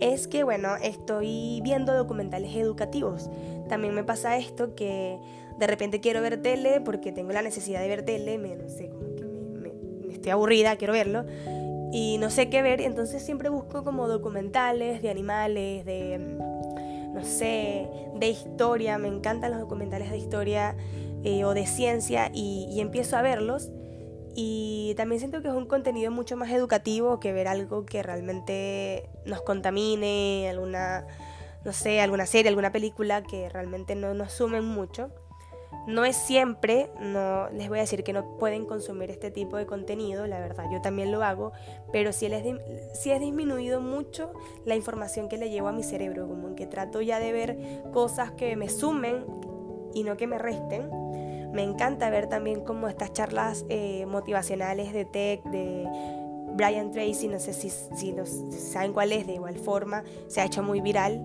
es 0.00 0.28
que, 0.28 0.44
bueno, 0.44 0.76
estoy 0.82 1.60
viendo 1.62 1.94
documentales 1.94 2.54
educativos. 2.56 3.30
También 3.68 3.94
me 3.94 4.04
pasa 4.04 4.36
esto 4.36 4.74
que 4.74 5.18
de 5.58 5.66
repente 5.66 6.00
quiero 6.00 6.20
ver 6.20 6.42
tele 6.42 6.80
porque 6.80 7.12
tengo 7.12 7.32
la 7.32 7.42
necesidad 7.42 7.80
de 7.80 7.88
ver 7.88 8.04
tele, 8.04 8.38
me, 8.38 8.56
no 8.56 8.68
sé, 8.68 8.88
como 8.88 9.14
que 9.14 9.24
me, 9.24 9.72
me, 10.06 10.12
estoy 10.14 10.32
aburrida, 10.32 10.76
quiero 10.76 10.92
verlo 10.92 11.24
y 11.94 12.18
no 12.18 12.28
sé 12.28 12.50
qué 12.50 12.60
ver, 12.60 12.80
entonces 12.80 13.22
siempre 13.22 13.48
busco 13.48 13.84
como 13.84 14.08
documentales 14.08 15.00
de 15.00 15.10
animales, 15.10 15.84
de, 15.84 16.18
no 16.18 17.22
sé, 17.22 17.88
de 18.16 18.28
historia, 18.28 18.98
me 18.98 19.06
encantan 19.06 19.52
los 19.52 19.60
documentales 19.60 20.10
de 20.10 20.18
historia 20.18 20.74
eh, 21.24 21.44
o 21.44 21.54
de 21.54 21.66
ciencia 21.66 22.30
y, 22.34 22.78
empiezo 22.80 23.16
a 23.16 23.22
verlos 23.22 23.70
Y 24.36 24.94
también 24.96 25.20
siento 25.20 25.40
que 25.40 25.48
es 25.48 25.54
un 25.54 25.66
contenido 25.66 26.10
mucho 26.10 26.36
más 26.36 26.50
educativo 26.50 27.18
que 27.18 27.32
ver 27.32 27.48
algo 27.48 27.86
que 27.86 28.02
realmente 28.02 29.08
nos 29.24 29.40
contamine, 29.42 30.48
alguna, 30.50 31.06
no 31.64 31.72
sé, 31.72 32.00
alguna 32.00 32.26
serie, 32.26 32.50
alguna 32.50 32.72
película 32.72 33.22
que 33.22 33.48
realmente 33.48 33.94
no 33.94 34.12
nos 34.12 34.32
sumen 34.32 34.64
mucho. 34.64 35.10
No 35.86 36.04
es 36.04 36.16
siempre, 36.16 36.90
no 37.00 37.48
les 37.50 37.68
voy 37.68 37.78
a 37.78 37.82
decir 37.82 38.04
que 38.04 38.12
no 38.12 38.36
pueden 38.38 38.64
consumir 38.66 39.10
este 39.10 39.30
tipo 39.30 39.56
de 39.56 39.66
contenido, 39.66 40.26
la 40.26 40.40
verdad, 40.40 40.64
yo 40.72 40.80
también 40.80 41.12
lo 41.12 41.22
hago, 41.22 41.52
pero 41.92 42.12
sí, 42.12 42.28
les 42.28 42.42
sí 42.94 43.10
es 43.10 43.20
disminuido 43.20 43.80
mucho 43.80 44.32
la 44.64 44.76
información 44.76 45.28
que 45.28 45.36
le 45.36 45.50
llevo 45.50 45.68
a 45.68 45.72
mi 45.72 45.82
cerebro, 45.82 46.26
como 46.26 46.48
en 46.48 46.54
que 46.54 46.66
trato 46.66 47.02
ya 47.02 47.18
de 47.18 47.32
ver 47.32 47.58
cosas 47.92 48.32
que 48.32 48.56
me 48.56 48.68
sumen 48.68 49.26
y 49.94 50.04
no 50.04 50.16
que 50.16 50.26
me 50.26 50.38
resten. 50.38 51.03
Me 51.54 51.62
encanta 51.62 52.10
ver 52.10 52.28
también 52.28 52.60
como 52.62 52.88
estas 52.88 53.12
charlas 53.12 53.64
eh, 53.68 54.06
motivacionales 54.06 54.92
de 54.92 55.04
tech, 55.04 55.42
de 55.44 55.86
Brian 56.54 56.90
Tracy, 56.90 57.28
no 57.28 57.38
sé 57.38 57.52
si, 57.52 57.70
saben 57.70 58.92
cuál 58.92 59.12
es, 59.12 59.26
de 59.26 59.34
igual 59.34 59.56
forma, 59.56 60.04
se 60.28 60.40
ha 60.40 60.44
hecho 60.44 60.62
muy 60.62 60.80
viral. 60.80 61.22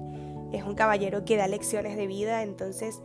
Es 0.51 0.63
un 0.63 0.75
caballero 0.75 1.25
que 1.25 1.35
da 1.35 1.47
lecciones 1.47 1.97
de 1.97 2.07
vida, 2.07 2.43
entonces 2.43 3.01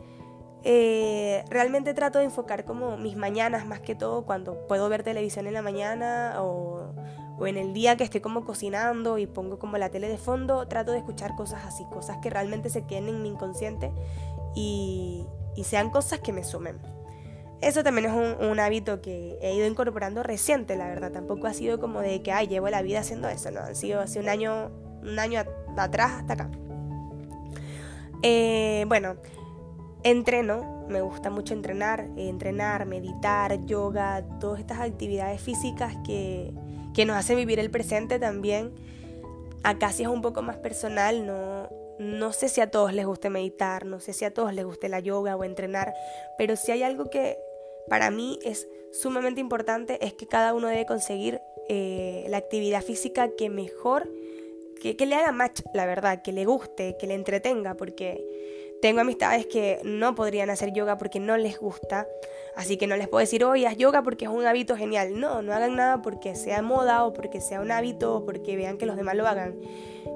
eh, 0.63 1.43
realmente 1.49 1.93
trato 1.93 2.17
de 2.17 2.25
enfocar 2.25 2.65
como 2.65 2.97
mis 2.97 3.15
mañanas 3.15 3.67
más 3.67 3.81
que 3.81 3.93
todo 3.93 4.25
cuando 4.25 4.65
puedo 4.67 4.89
ver 4.89 5.03
televisión 5.03 5.45
en 5.45 5.53
la 5.53 5.61
mañana 5.61 6.37
o, 6.39 6.91
en 7.45 7.57
el 7.57 7.73
día 7.73 7.97
que 7.97 8.03
estoy 8.03 8.21
como 8.21 8.45
cocinando 8.45 9.19
y 9.19 9.27
pongo 9.27 9.59
como 9.59 9.77
la 9.77 9.89
tele 9.89 10.09
de 10.09 10.17
fondo, 10.17 10.67
trato 10.67 10.91
de 10.91 10.99
escuchar 10.99 11.35
cosas 11.35 11.65
así, 11.65 11.85
cosas 11.85 12.17
que 12.17 12.31
realmente 12.31 12.69
se 12.69 12.85
queden 12.87 13.09
en 13.09 13.21
mi 13.21 13.29
inconsciente 13.29 13.91
y, 14.55 15.27
sean 15.63 15.89
cosas 15.89 16.19
que 16.19 16.33
me 16.33 16.43
sumen. 16.43 16.94
Eso 17.65 17.83
también 17.83 18.11
es 18.11 18.13
un, 18.39 18.59
hábito 18.59 19.01
que 19.01 19.39
he 19.41 19.55
ido 19.55 19.65
incorporando 19.65 20.21
reciente, 20.21 20.75
la 20.77 20.87
verdad. 20.87 21.11
Tampoco 21.11 21.47
ha 21.47 21.53
sido 21.53 21.79
como 21.79 21.99
de 21.99 22.21
que, 22.21 22.31
ay, 22.31 22.47
llevo 22.47 22.69
la 22.69 22.83
vida 22.83 22.99
haciendo 22.99 23.27
eso, 23.27 23.49
no. 23.49 23.59
Ha 23.59 23.73
sido 23.73 24.01
hace 24.01 24.19
un 24.19 24.29
año, 24.29 24.69
un 25.01 25.17
año 25.17 25.43
atrás 25.75 26.11
hasta 26.19 26.33
acá. 26.33 26.51
Eh, 28.21 28.85
bueno, 28.87 29.15
Entreno, 30.05 30.85
me 30.87 31.01
gusta 31.01 31.31
mucho 31.31 31.55
entrenar, 31.55 32.07
entrenar, 32.15 32.85
meditar, 32.85 33.65
yoga, 33.65 34.23
todas 34.39 34.59
estas 34.59 34.81
actividades 34.81 35.41
físicas 35.41 35.95
que, 36.05 36.53
nos 37.07 37.17
hacen 37.17 37.37
vivir 37.37 37.57
el 37.57 37.71
presente 37.71 38.19
también. 38.19 38.75
Acá 39.63 39.91
sí 39.91 40.03
es 40.03 40.09
un 40.09 40.21
poco 40.21 40.43
más 40.43 40.57
personal, 40.57 41.25
no, 41.25 41.67
no 41.97 42.31
sé 42.33 42.49
si 42.49 42.61
a 42.61 42.69
todos 42.69 42.93
les 42.93 43.07
guste 43.07 43.31
meditar, 43.31 43.87
no 43.87 43.99
sé 43.99 44.13
si 44.13 44.25
a 44.25 44.31
todos 44.31 44.53
les 44.53 44.63
guste 44.63 44.89
la 44.89 44.99
yoga 44.99 45.35
o 45.35 45.43
entrenar, 45.43 45.95
pero 46.37 46.55
si 46.55 46.71
hay 46.71 46.83
algo 46.83 47.09
que 47.09 47.39
para 47.89 48.11
mí 48.11 48.39
es 48.43 48.67
sumamente 48.91 49.41
importante 49.41 50.03
es 50.05 50.13
que 50.13 50.27
cada 50.27 50.53
uno 50.53 50.67
debe 50.67 50.85
conseguir 50.85 51.41
eh, 51.67 52.25
la 52.29 52.37
actividad 52.37 52.83
física 52.83 53.29
que 53.35 53.49
mejor, 53.49 54.09
que, 54.81 54.95
que 54.95 55.05
le 55.05 55.15
haga 55.15 55.31
match, 55.31 55.61
la 55.73 55.85
verdad, 55.85 56.21
que 56.21 56.31
le 56.31 56.45
guste, 56.45 56.95
que 56.99 57.07
le 57.07 57.15
entretenga, 57.15 57.75
porque 57.75 58.23
tengo 58.81 59.01
amistades 59.01 59.45
que 59.47 59.79
no 59.83 60.15
podrían 60.15 60.49
hacer 60.49 60.73
yoga 60.73 60.97
porque 60.97 61.19
no 61.19 61.37
les 61.37 61.59
gusta, 61.59 62.07
así 62.55 62.77
que 62.77 62.87
no 62.87 62.95
les 62.97 63.07
puedo 63.07 63.21
decir, 63.21 63.43
oye, 63.43 63.67
haz 63.67 63.77
yoga 63.77 64.01
porque 64.03 64.25
es 64.25 64.31
un 64.31 64.45
hábito 64.45 64.75
genial. 64.75 65.19
No, 65.19 65.41
no 65.41 65.53
hagan 65.53 65.75
nada 65.75 66.01
porque 66.01 66.35
sea 66.35 66.61
moda 66.61 67.05
o 67.05 67.13
porque 67.13 67.41
sea 67.41 67.61
un 67.61 67.71
hábito 67.71 68.15
o 68.15 68.25
porque 68.25 68.55
vean 68.55 68.77
que 68.77 68.85
los 68.85 68.95
demás 68.95 69.15
lo 69.15 69.27
hagan. 69.27 69.55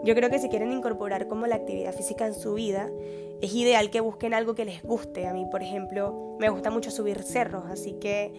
Yo 0.04 0.16
creo 0.16 0.30
que 0.30 0.40
si 0.40 0.50
quieren 0.50 0.72
incorporar 0.72 1.28
como 1.28 1.48
la 1.48 1.56
actividad 1.56 1.94
física 1.94 2.26
en 2.26 2.34
su 2.34 2.54
vida, 2.54 2.90
es 3.42 3.54
ideal 3.54 3.90
que 3.90 4.02
busquen 4.02 4.34
algo 4.34 4.56
que 4.56 4.66
les 4.66 4.84
guste. 4.84 5.28
A 5.28 5.34
mí, 5.34 5.46
por 5.50 5.64
ejemplo, 5.64 6.38
me 6.40 6.50
gusta 6.50 6.70
mucho 6.70 6.92
subir 6.92 7.24
cerros, 7.24 7.66
así 7.70 7.94
que 7.94 8.32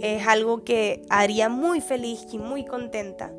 es 0.00 0.26
algo 0.26 0.64
que 0.64 1.02
haría 1.08 1.48
muy 1.48 1.80
feliz 1.80 2.26
y 2.32 2.38
muy 2.38 2.64
contenta 2.64 3.32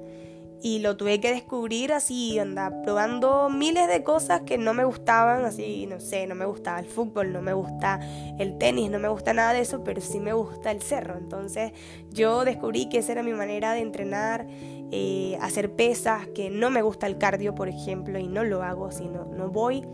y 0.61 0.79
lo 0.79 0.97
tuve 0.97 1.21
que 1.21 1.31
descubrir 1.31 1.93
así, 1.93 2.37
anda, 2.37 2.81
probando 2.83 3.49
miles 3.49 3.87
de 3.87 4.03
cosas 4.03 4.41
que 4.41 4.57
no 4.57 4.73
me 4.73 4.83
gustaban, 4.83 5.45
así, 5.45 5.85
no 5.85 6.01
sé, 6.01 6.27
no 6.27 6.35
me 6.35 6.45
gustaba 6.45 6.79
el 6.79 6.85
fútbol, 6.85 7.31
no 7.31 7.41
me 7.41 7.53
gusta 7.53 7.99
el 8.37 8.57
tenis, 8.57 8.91
no 8.91 8.99
me 8.99 9.07
gusta 9.07 9.33
nada 9.33 9.53
de 9.53 9.61
eso, 9.61 9.83
pero 9.83 10.01
sí 10.01 10.19
me 10.19 10.33
gusta 10.33 10.71
el 10.71 10.81
cerro. 10.81 11.17
Entonces 11.17 11.71
yo 12.11 12.43
descubrí 12.43 12.89
que 12.89 12.97
esa 12.97 13.13
era 13.13 13.23
mi 13.23 13.31
manera 13.31 13.73
de 13.73 13.79
entrenar, 13.79 14.47
eh, 14.91 15.37
hacer 15.41 15.71
pesas, 15.71 16.27
que 16.27 16.49
no 16.49 16.69
me 16.69 16.81
gusta 16.81 17.07
el 17.07 17.17
cardio, 17.17 17.55
por 17.55 17.69
ejemplo, 17.69 18.19
y 18.19 18.27
no 18.27 18.43
lo 18.43 18.61
hago, 18.61 18.91
sino 18.91 19.25
no 19.25 19.49
voy 19.49 19.85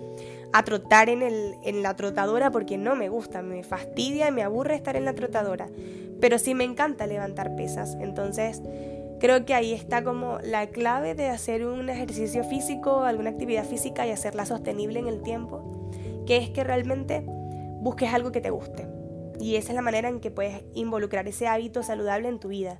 a 0.51 0.63
trotar 0.63 1.09
en, 1.09 1.21
el, 1.21 1.57
en 1.63 1.83
la 1.83 1.95
trotadora 1.95 2.49
porque 2.49 2.77
no 2.77 2.95
me 2.95 3.09
gusta, 3.09 3.43
me 3.43 3.63
fastidia 3.63 4.29
y 4.29 4.31
me 4.31 4.41
aburre 4.41 4.75
estar 4.75 4.95
en 4.95 5.05
la 5.05 5.13
trotadora, 5.13 5.67
pero 6.19 6.39
sí 6.39 6.55
me 6.55 6.63
encanta 6.63 7.05
levantar 7.05 7.55
pesas. 7.55 7.97
Entonces 7.99 8.61
Creo 9.19 9.45
que 9.45 9.53
ahí 9.53 9.73
está 9.73 10.03
como 10.03 10.39
la 10.43 10.67
clave 10.67 11.15
de 11.15 11.29
hacer 11.29 11.65
un 11.65 11.89
ejercicio 11.89 12.43
físico, 12.43 13.03
alguna 13.03 13.29
actividad 13.29 13.63
física 13.63 14.05
y 14.05 14.11
hacerla 14.11 14.45
sostenible 14.45 14.99
en 14.99 15.07
el 15.07 15.21
tiempo, 15.21 15.89
que 16.25 16.37
es 16.37 16.49
que 16.49 16.63
realmente 16.63 17.23
busques 17.25 18.13
algo 18.13 18.31
que 18.31 18.41
te 18.41 18.49
guste. 18.49 18.87
Y 19.39 19.55
esa 19.55 19.69
es 19.69 19.75
la 19.75 19.81
manera 19.81 20.09
en 20.09 20.19
que 20.19 20.31
puedes 20.31 20.63
involucrar 20.73 21.27
ese 21.27 21.47
hábito 21.47 21.81
saludable 21.81 22.27
en 22.27 22.39
tu 22.39 22.49
vida. 22.49 22.79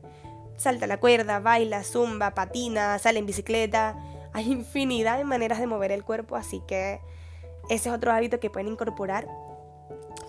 Salta 0.58 0.88
la 0.88 1.00
cuerda, 1.00 1.40
baila, 1.40 1.84
zumba, 1.84 2.32
patina, 2.32 3.00
sale 3.00 3.20
en 3.20 3.26
bicicleta. 3.26 3.98
Hay 4.34 4.52
infinidad 4.52 5.18
de 5.18 5.24
maneras 5.24 5.60
de 5.60 5.68
mover 5.68 5.92
el 5.94 6.04
cuerpo, 6.04 6.36
así 6.36 6.62
que 6.68 7.00
ese 7.70 7.90
es 7.90 7.96
otro 7.96 8.12
hábito 8.12 8.42
que 8.42 8.50
pueden 8.50 8.72
incorporar, 8.72 9.28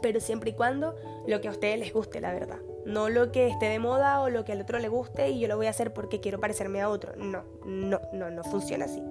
pero 0.03 0.21
siempre 0.21 0.51
y 0.51 0.55
cuando 0.55 0.95
lo 1.27 1.41
que 1.41 1.49
a 1.49 1.51
ustedes 1.51 1.79
les 1.81 1.93
guste, 1.93 2.21
la 2.21 2.33
verdad 2.33 2.59
no 2.87 3.11
lo 3.11 3.33
que 3.33 3.49
esté 3.49 3.67
de 3.67 3.79
moda 3.79 4.21
o 4.21 4.31
lo 4.31 4.45
que 4.45 4.53
al 4.53 4.61
otro 4.61 4.79
le 4.79 4.89
guste 4.89 5.31
y 5.31 5.41
yo 5.41 5.49
lo 5.49 5.57
voy 5.57 5.67
a 5.67 5.71
hacer 5.71 5.93
porque 5.93 6.21
quiero 6.21 6.41
parecerme 6.41 6.81
a 6.81 6.89
otro. 6.89 7.15
No, 7.17 7.43
no, 7.67 8.01
no, 8.13 8.31
no 8.31 8.45
funciona 8.45 8.87
así. 8.87 9.03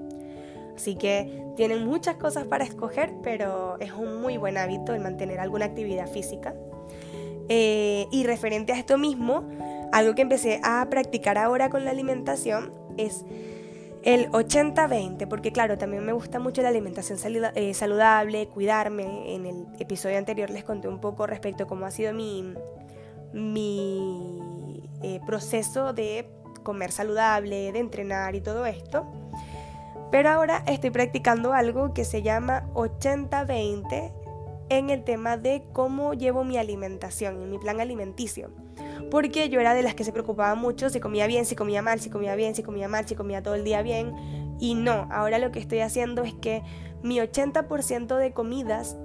Así 0.76 0.96
que 0.96 1.44
tienen 1.56 1.86
muchas 1.86 2.16
cosas 2.16 2.46
para 2.46 2.64
escoger, 2.64 3.14
pero 3.22 3.78
es 3.80 3.92
un 3.92 4.22
muy 4.22 4.38
buen 4.38 4.58
hábito 4.58 4.94
el 4.94 5.02
mantener 5.02 5.40
alguna 5.40 5.66
actividad 5.66 6.08
física. 6.08 6.54
Eh, 7.48 8.08
y 8.12 8.24
referente 8.24 8.74
a 8.74 8.78
esto 8.78 8.98
mismo, 8.98 9.48
algo 9.92 10.16
que 10.16 10.22
empecé 10.22 10.60
a 10.64 10.86
practicar 10.90 11.38
ahora 11.38 11.70
con 11.70 11.86
la 11.86 11.92
alimentación 11.92 12.74
es 12.98 13.24
el 14.04 14.30
80-20, 14.32 15.28
porque 15.28 15.52
claro, 15.52 15.78
también 15.78 16.06
me 16.06 16.14
gusta 16.14 16.40
mucho 16.40 16.62
la 16.62 16.70
alimentación 16.70 17.18
eh, 17.56 17.74
saludable, 17.74 18.48
cuidarme. 18.48 19.36
En 19.36 19.46
el 19.46 19.66
episodio 19.80 20.18
anterior 20.18 20.50
les 20.50 20.64
conté 20.64 20.88
un 20.88 21.00
poco 21.00 21.28
respecto 21.28 21.64
a 21.64 21.68
cómo 21.68 21.86
ha 21.86 21.92
sido 21.92 22.14
mi, 22.14 22.54
mi 23.36 24.82
eh, 25.04 25.20
proceso 25.26 25.94
de 25.94 26.28
comer 26.64 26.92
saludable, 26.92 27.72
de 27.72 27.80
entrenar 27.80 28.34
y 28.34 28.42
todo 28.42 28.66
esto. 28.66 29.06
Pero 30.10 30.30
ahora 30.30 30.64
estoy 30.68 30.92
practicando 30.92 31.54
algo 31.54 31.94
que 31.94 32.06
se 32.06 32.22
llama 32.22 32.68
80-20 32.74 34.14
en 34.70 34.90
el 34.90 35.04
tema 35.04 35.38
de 35.38 35.64
cómo 35.74 36.14
llevo 36.14 36.44
mi 36.44 36.58
alimentación, 36.58 37.42
en 37.42 37.52
mi 37.52 37.58
plan 37.58 37.82
alimenticio. 37.82 38.50
Porque 39.12 39.50
yo 39.50 39.60
era 39.60 39.74
de 39.74 39.84
las 39.84 39.94
que 39.94 40.04
se 40.04 40.14
preocupaba 40.14 40.56
mucho 40.56 40.90
si 40.90 41.00
comía 41.00 41.28
bien, 41.28 41.46
si 41.46 41.56
comía 41.56 41.82
mal, 41.82 42.00
si 42.00 42.10
comía 42.10 42.36
bien, 42.36 42.56
si 42.56 42.64
comía 42.64 42.88
mal, 42.88 43.08
si 43.08 43.16
comía 43.16 43.44
todo 43.44 43.56
el 43.56 43.66
día 43.66 43.82
bien. 43.82 44.14
Y 44.60 44.76
no, 44.76 45.08
ahora 45.12 45.38
lo 45.38 45.52
que 45.52 45.60
estoy 45.60 45.80
haciendo 45.80 46.24
es 46.24 46.34
que 46.34 46.64
mi 47.04 47.18
80% 47.18 48.18
de 48.18 48.32
comidas 48.32 48.96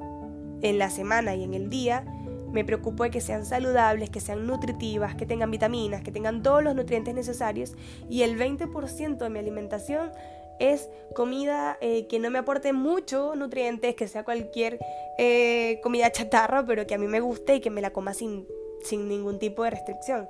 en 0.63 0.79
la 0.79 0.91
semana 0.91 1.35
y 1.35 1.43
en 1.43 1.55
el 1.55 1.69
día 1.69 2.05
me 2.53 2.65
preocupo 2.65 3.05
de 3.05 3.11
que 3.11 3.21
sean 3.21 3.45
saludables, 3.45 4.11
que 4.11 4.21
sean 4.21 4.47
nutritivas, 4.47 5.15
que 5.15 5.27
tengan 5.27 5.51
vitaminas, 5.51 6.03
que 6.03 6.13
tengan 6.13 6.43
todos 6.43 6.63
los 6.63 6.75
nutrientes 6.75 7.15
necesarios 7.15 7.75
y 8.09 8.23
el 8.23 8.39
20% 8.39 9.19
de 9.19 9.31
mi 9.31 9.39
alimentación 9.39 10.11
es 10.59 10.91
comida 11.15 11.79
eh, 11.81 12.07
que 12.07 12.19
no 12.19 12.31
me 12.31 12.39
aporte 12.39 12.73
mucho 12.73 13.35
nutrientes, 13.35 13.95
que 13.95 14.07
sea 14.07 14.25
cualquier 14.25 14.79
eh, 15.19 15.81
comida 15.83 16.13
chatarra, 16.13 16.65
pero 16.65 16.87
que 16.87 16.95
a 16.95 16.99
mí 16.99 17.07
me 17.07 17.21
guste 17.21 17.57
y 17.57 17.61
que 17.61 17.71
me 17.71 17.81
la 17.81 17.93
coma 17.93 18.13
sin, 18.13 18.47
sin 18.85 19.09
ningún 19.09 19.39
tipo 19.39 19.65
de 19.65 19.71
restricción. 19.71 20.29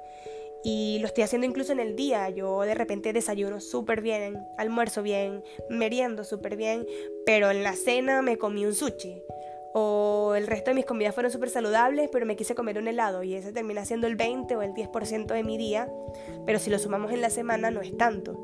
Y 0.63 0.99
lo 1.01 1.07
estoy 1.07 1.25
haciendo 1.25 1.47
incluso 1.47 1.73
en 1.73 1.81
el 1.81 1.97
día. 1.97 2.29
Yo 2.31 2.61
de 2.61 2.75
repente 2.75 3.13
desayuno 3.13 3.61
súper 3.61 4.03
bien, 4.03 4.39
almuerzo 4.57 5.03
bien, 5.03 5.43
meriendo 5.69 6.23
súper 6.23 6.57
bien, 6.57 6.87
pero 7.27 7.51
en 7.51 7.65
la 7.65 7.75
cena 7.75 8.23
me 8.23 8.39
comí 8.39 8.65
un 8.67 8.75
sushi 8.75 9.21
o 9.73 10.35
el 10.37 10.47
resto 10.47 10.71
de 10.71 10.75
mis 10.75 10.85
comidas 10.85 11.15
fueron 11.15 11.31
súper 11.31 11.51
saludables, 11.51 12.09
pero 12.11 12.27
me 12.27 12.37
quise 12.37 12.55
comer 12.55 12.79
un 12.79 12.89
helado 12.89 13.23
y 13.23 13.35
ese 13.35 13.53
termina 13.53 13.85
siendo 13.85 14.07
el 14.07 14.17
20 14.17 14.57
o 14.57 14.63
el 14.63 14.75
10% 14.75 15.27
de 15.27 15.45
mi 15.45 15.59
día, 15.59 15.89
pero 16.47 16.59
si 16.59 16.71
lo 16.71 16.79
sumamos 16.79 17.13
en 17.13 17.21
la 17.21 17.31
semana 17.31 17.71
no 17.71 17.81
es 17.81 17.97
tanto. 17.97 18.39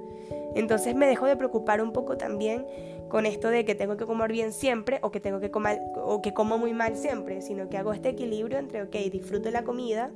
Entonces 0.54 0.94
me 0.94 1.06
dejo 1.06 1.26
de 1.26 1.36
preocupar 1.36 1.82
un 1.82 1.92
poco 1.92 2.16
también 2.16 2.66
con 3.08 3.26
esto 3.26 3.48
de 3.48 3.64
que 3.64 3.74
tengo 3.74 3.96
que 3.96 4.06
comer 4.06 4.32
bien 4.32 4.52
siempre 4.52 4.98
o 5.02 5.10
que 5.10 5.20
tengo 5.20 5.40
que 5.40 5.50
comer 5.50 5.80
o 5.96 6.22
que 6.22 6.32
como 6.32 6.58
muy 6.58 6.72
mal 6.72 6.96
siempre, 6.96 7.42
sino 7.42 7.68
que 7.68 7.76
hago 7.76 7.92
este 7.92 8.10
equilibrio 8.10 8.58
entre, 8.58 8.82
ok, 8.82 8.96
disfruto 9.10 9.50
la 9.50 9.64
comida 9.64 10.10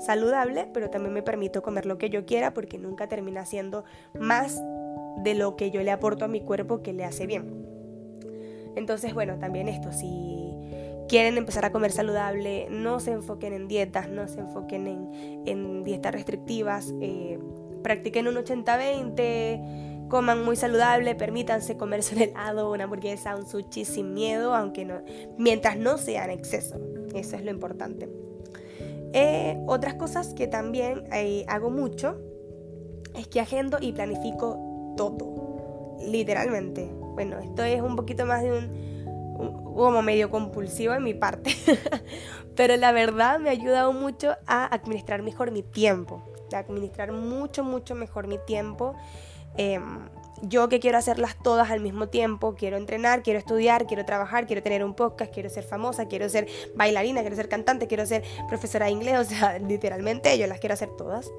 saludable, 0.00 0.66
pero 0.72 0.90
también 0.90 1.12
me 1.12 1.22
permito 1.22 1.62
comer 1.62 1.86
lo 1.86 1.98
que 1.98 2.08
yo 2.08 2.24
quiera 2.24 2.54
porque 2.54 2.78
nunca 2.78 3.08
termina 3.08 3.44
siendo 3.44 3.84
más 4.18 4.60
de 5.18 5.34
lo 5.34 5.56
que 5.56 5.70
yo 5.70 5.82
le 5.82 5.90
aporto 5.90 6.24
a 6.24 6.28
mi 6.28 6.40
cuerpo 6.40 6.82
que 6.82 6.92
le 6.92 7.04
hace 7.04 7.26
bien. 7.26 7.79
Entonces, 8.76 9.14
bueno, 9.14 9.38
también 9.38 9.68
esto, 9.68 9.92
si 9.92 10.54
quieren 11.08 11.36
empezar 11.38 11.64
a 11.64 11.72
comer 11.72 11.90
saludable, 11.90 12.68
no 12.70 13.00
se 13.00 13.12
enfoquen 13.12 13.52
en 13.52 13.66
dietas, 13.66 14.08
no 14.08 14.28
se 14.28 14.40
enfoquen 14.40 14.86
en, 15.44 15.82
dietas 15.82 16.12
restrictivas, 16.12 16.94
eh, 17.00 17.38
practiquen 17.82 18.28
un 18.28 18.36
80-20, 18.36 20.08
coman 20.08 20.44
muy 20.44 20.54
saludable, 20.56 21.14
permítanse 21.16 21.76
comerse 21.76 22.14
un 22.14 22.22
helado, 22.22 22.70
una 22.70 22.84
hamburguesa, 22.84 23.34
un 23.36 23.48
sushi 23.48 23.84
sin 23.84 24.14
miedo, 24.14 24.54
aunque 24.54 24.84
no, 24.84 25.02
mientras 25.36 25.76
no 25.76 25.98
sea 25.98 26.24
en 26.24 26.30
exceso. 26.30 26.78
Eso 27.14 27.36
es 27.36 27.44
lo 27.44 27.50
importante. 27.50 28.08
Eh, 29.12 29.58
otras 29.66 29.94
cosas 29.94 30.34
que 30.34 30.46
también 30.46 31.04
eh, 31.12 31.44
hago 31.48 31.70
mucho 31.70 32.20
es 33.16 33.26
que 33.26 33.40
agendo 33.40 33.78
y 33.80 33.92
planifico 33.92 34.94
todo, 34.96 35.96
literalmente. 36.06 36.99
Bueno, 37.20 37.38
esto 37.38 37.62
es 37.64 37.82
un 37.82 37.96
poquito 37.96 38.24
más 38.24 38.42
de 38.42 38.50
un 38.50 39.74
como 39.76 40.00
medio 40.00 40.30
compulsivo 40.30 40.94
en 40.94 41.04
mi 41.04 41.12
parte, 41.12 41.54
pero 42.56 42.78
la 42.78 42.92
verdad 42.92 43.38
me 43.38 43.50
ha 43.50 43.52
ayudado 43.52 43.92
mucho 43.92 44.36
a 44.46 44.64
administrar 44.64 45.20
mejor 45.20 45.50
mi 45.50 45.62
tiempo, 45.62 46.22
a 46.50 46.56
administrar 46.56 47.12
mucho, 47.12 47.62
mucho 47.62 47.94
mejor 47.94 48.26
mi 48.26 48.38
tiempo. 48.46 48.94
Em, 49.58 50.08
yo 50.40 50.70
que 50.70 50.80
quiero 50.80 50.96
hacerlas 50.96 51.36
todas 51.44 51.70
al 51.70 51.80
mismo 51.80 52.08
tiempo, 52.08 52.54
quiero 52.54 52.78
entrenar, 52.78 53.22
quiero 53.22 53.38
estudiar, 53.38 53.86
quiero 53.86 54.06
trabajar, 54.06 54.46
quiero 54.46 54.62
tener 54.62 54.82
un 54.82 54.94
podcast, 54.94 55.30
quiero 55.30 55.50
ser 55.50 55.64
famosa, 55.64 56.08
quiero 56.08 56.26
ser 56.30 56.48
bailarina, 56.74 57.20
quiero 57.20 57.36
ser 57.36 57.50
cantante, 57.50 57.86
quiero 57.86 58.06
ser 58.06 58.24
profesora 58.48 58.86
de 58.86 58.92
inglés, 58.92 59.18
o 59.18 59.24
sea, 59.24 59.58
literalmente 59.68 60.38
yo 60.38 60.46
las 60.46 60.58
quiero 60.58 60.72
hacer 60.72 60.88
todas. 60.96 61.30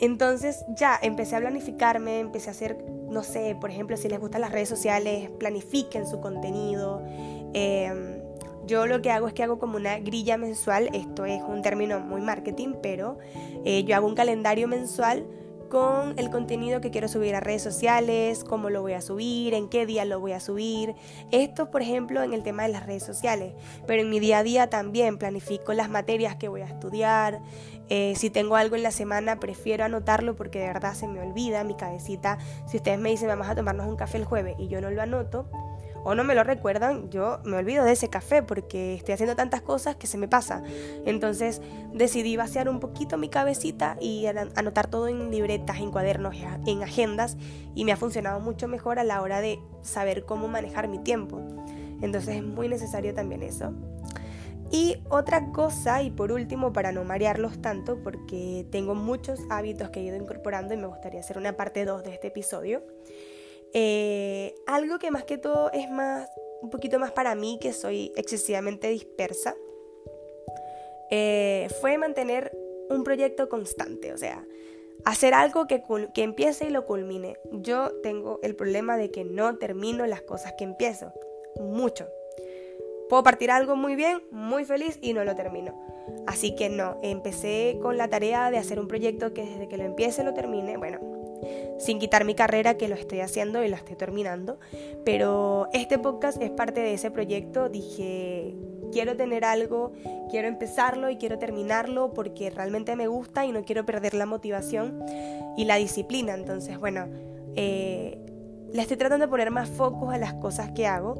Entonces 0.00 0.64
ya 0.68 0.98
empecé 1.00 1.36
a 1.36 1.40
planificarme, 1.40 2.20
empecé 2.20 2.48
a 2.48 2.52
hacer, 2.52 2.78
no 3.08 3.22
sé, 3.22 3.56
por 3.60 3.70
ejemplo, 3.70 3.96
si 3.96 4.08
les 4.08 4.18
gustan 4.18 4.40
las 4.40 4.50
redes 4.50 4.68
sociales, 4.68 5.30
planifiquen 5.38 6.06
su 6.06 6.20
contenido. 6.20 7.02
Em, 7.52 8.20
yo 8.66 8.86
lo 8.86 9.02
que 9.02 9.10
hago 9.10 9.26
es 9.26 9.34
que 9.34 9.42
hago 9.42 9.58
como 9.58 9.76
una 9.76 9.98
grilla 9.98 10.38
mensual, 10.38 10.88
esto 10.94 11.26
es 11.26 11.42
un 11.42 11.60
término 11.60 12.00
muy 12.00 12.20
marketing, 12.20 12.74
pero 12.82 13.18
eh, 13.64 13.84
yo 13.84 13.96
hago 13.96 14.06
un 14.06 14.14
calendario 14.14 14.68
mensual 14.68 15.26
con 15.70 16.18
el 16.18 16.28
contenido 16.28 16.82
que 16.82 16.90
quiero 16.90 17.08
subir 17.08 17.34
a 17.34 17.40
redes 17.40 17.62
sociales, 17.62 18.44
cómo 18.44 18.68
lo 18.68 18.82
voy 18.82 18.92
a 18.92 19.00
subir, 19.00 19.54
en 19.54 19.70
qué 19.70 19.86
día 19.86 20.04
lo 20.04 20.20
voy 20.20 20.32
a 20.32 20.40
subir. 20.40 20.94
Esto, 21.30 21.70
por 21.70 21.80
ejemplo, 21.80 22.22
en 22.22 22.34
el 22.34 22.42
tema 22.42 22.64
de 22.64 22.70
las 22.70 22.84
redes 22.84 23.04
sociales. 23.04 23.54
Pero 23.86 24.02
en 24.02 24.10
mi 24.10 24.20
día 24.20 24.38
a 24.38 24.42
día 24.42 24.68
también 24.68 25.16
planifico 25.16 25.72
las 25.72 25.88
materias 25.88 26.36
que 26.36 26.48
voy 26.48 26.60
a 26.60 26.66
estudiar. 26.66 27.40
Eh, 27.88 28.14
si 28.16 28.28
tengo 28.30 28.56
algo 28.56 28.76
en 28.76 28.82
la 28.82 28.90
semana, 28.90 29.40
prefiero 29.40 29.84
anotarlo 29.84 30.36
porque 30.36 30.58
de 30.58 30.66
verdad 30.66 30.94
se 30.94 31.08
me 31.08 31.20
olvida 31.20 31.64
mi 31.64 31.74
cabecita. 31.74 32.38
Si 32.66 32.76
ustedes 32.76 32.98
me 32.98 33.10
dicen, 33.10 33.28
vamos 33.28 33.48
a 33.48 33.54
tomarnos 33.54 33.86
un 33.86 33.96
café 33.96 34.18
el 34.18 34.24
jueves 34.24 34.56
y 34.58 34.68
yo 34.68 34.80
no 34.80 34.90
lo 34.90 35.00
anoto, 35.00 35.48
o 36.04 36.14
no 36.14 36.24
me 36.24 36.34
lo 36.34 36.44
recuerdan, 36.44 37.10
yo 37.10 37.40
me 37.44 37.56
olvido 37.56 37.84
de 37.84 37.92
ese 37.92 38.08
café 38.08 38.42
porque 38.42 38.94
estoy 38.94 39.14
haciendo 39.14 39.36
tantas 39.36 39.62
cosas 39.62 39.96
que 39.96 40.06
se 40.06 40.18
me 40.18 40.28
pasa. 40.28 40.62
Entonces 41.04 41.60
decidí 41.92 42.36
vaciar 42.36 42.68
un 42.68 42.80
poquito 42.80 43.18
mi 43.18 43.28
cabecita 43.28 43.96
y 44.00 44.26
anotar 44.26 44.88
todo 44.88 45.08
en 45.08 45.30
libretas, 45.30 45.78
en 45.78 45.90
cuadernos, 45.90 46.36
en 46.66 46.82
agendas 46.82 47.36
y 47.74 47.84
me 47.84 47.92
ha 47.92 47.96
funcionado 47.96 48.40
mucho 48.40 48.68
mejor 48.68 48.98
a 48.98 49.04
la 49.04 49.22
hora 49.22 49.40
de 49.40 49.60
saber 49.82 50.24
cómo 50.24 50.48
manejar 50.48 50.88
mi 50.88 50.98
tiempo. 50.98 51.40
Entonces 52.02 52.36
es 52.36 52.42
muy 52.42 52.68
necesario 52.68 53.14
también 53.14 53.42
eso. 53.42 53.74
Y 54.72 55.02
otra 55.08 55.50
cosa, 55.50 56.02
y 56.02 56.10
por 56.12 56.30
último, 56.30 56.72
para 56.72 56.92
no 56.92 57.02
marearlos 57.02 57.60
tanto, 57.60 57.98
porque 58.04 58.64
tengo 58.70 58.94
muchos 58.94 59.40
hábitos 59.50 59.90
que 59.90 59.98
he 59.98 60.04
ido 60.04 60.16
incorporando 60.16 60.74
y 60.74 60.76
me 60.76 60.86
gustaría 60.86 61.20
hacer 61.20 61.38
una 61.38 61.56
parte 61.56 61.84
2 61.84 62.04
de 62.04 62.14
este 62.14 62.28
episodio, 62.28 62.84
eh, 63.72 64.54
algo 64.66 64.98
que 64.98 65.10
más 65.10 65.24
que 65.24 65.38
todo 65.38 65.70
es 65.72 65.90
más, 65.90 66.28
un 66.62 66.70
poquito 66.70 66.98
más 66.98 67.12
para 67.12 67.34
mí, 67.34 67.58
que 67.60 67.72
soy 67.72 68.12
excesivamente 68.16 68.88
dispersa, 68.88 69.54
eh, 71.10 71.68
fue 71.80 71.98
mantener 71.98 72.56
un 72.88 73.04
proyecto 73.04 73.48
constante, 73.48 74.12
o 74.12 74.18
sea, 74.18 74.44
hacer 75.04 75.34
algo 75.34 75.66
que, 75.66 75.82
que 76.14 76.22
empiece 76.22 76.66
y 76.66 76.70
lo 76.70 76.84
culmine. 76.84 77.36
Yo 77.52 77.90
tengo 78.02 78.40
el 78.42 78.54
problema 78.56 78.96
de 78.96 79.10
que 79.10 79.24
no 79.24 79.56
termino 79.58 80.06
las 80.06 80.22
cosas 80.22 80.54
que 80.58 80.64
empiezo, 80.64 81.12
mucho. 81.60 82.08
Puedo 83.08 83.22
partir 83.24 83.50
algo 83.50 83.74
muy 83.74 83.96
bien, 83.96 84.22
muy 84.30 84.64
feliz 84.64 84.98
y 85.00 85.12
no 85.12 85.24
lo 85.24 85.34
termino. 85.34 85.74
Así 86.26 86.54
que 86.54 86.68
no, 86.68 86.98
empecé 87.02 87.78
con 87.82 87.96
la 87.96 88.08
tarea 88.08 88.50
de 88.50 88.58
hacer 88.58 88.78
un 88.78 88.88
proyecto 88.88 89.32
que 89.34 89.44
desde 89.44 89.68
que 89.68 89.76
lo 89.76 89.84
empiece 89.84 90.22
lo 90.22 90.32
termine, 90.32 90.76
bueno, 90.76 91.19
sin 91.78 91.98
quitar 91.98 92.24
mi 92.24 92.34
carrera 92.34 92.74
que 92.76 92.88
lo 92.88 92.94
estoy 92.94 93.20
haciendo 93.20 93.62
y 93.64 93.68
la 93.68 93.76
estoy 93.76 93.96
terminando. 93.96 94.58
Pero 95.04 95.68
este 95.72 95.98
podcast 95.98 96.40
es 96.40 96.50
parte 96.50 96.80
de 96.80 96.94
ese 96.94 97.10
proyecto. 97.10 97.68
Dije, 97.68 98.54
quiero 98.92 99.16
tener 99.16 99.44
algo, 99.44 99.92
quiero 100.30 100.48
empezarlo 100.48 101.10
y 101.10 101.16
quiero 101.16 101.38
terminarlo 101.38 102.12
porque 102.12 102.50
realmente 102.50 102.96
me 102.96 103.06
gusta 103.06 103.44
y 103.44 103.52
no 103.52 103.64
quiero 103.64 103.84
perder 103.86 104.14
la 104.14 104.26
motivación 104.26 105.02
y 105.56 105.64
la 105.64 105.76
disciplina. 105.76 106.34
Entonces, 106.34 106.78
bueno, 106.78 107.06
eh, 107.56 108.18
le 108.72 108.82
estoy 108.82 108.96
tratando 108.96 109.26
de 109.26 109.30
poner 109.30 109.50
más 109.50 109.68
focos 109.68 110.12
a 110.14 110.18
las 110.18 110.34
cosas 110.34 110.70
que 110.72 110.86
hago 110.86 111.16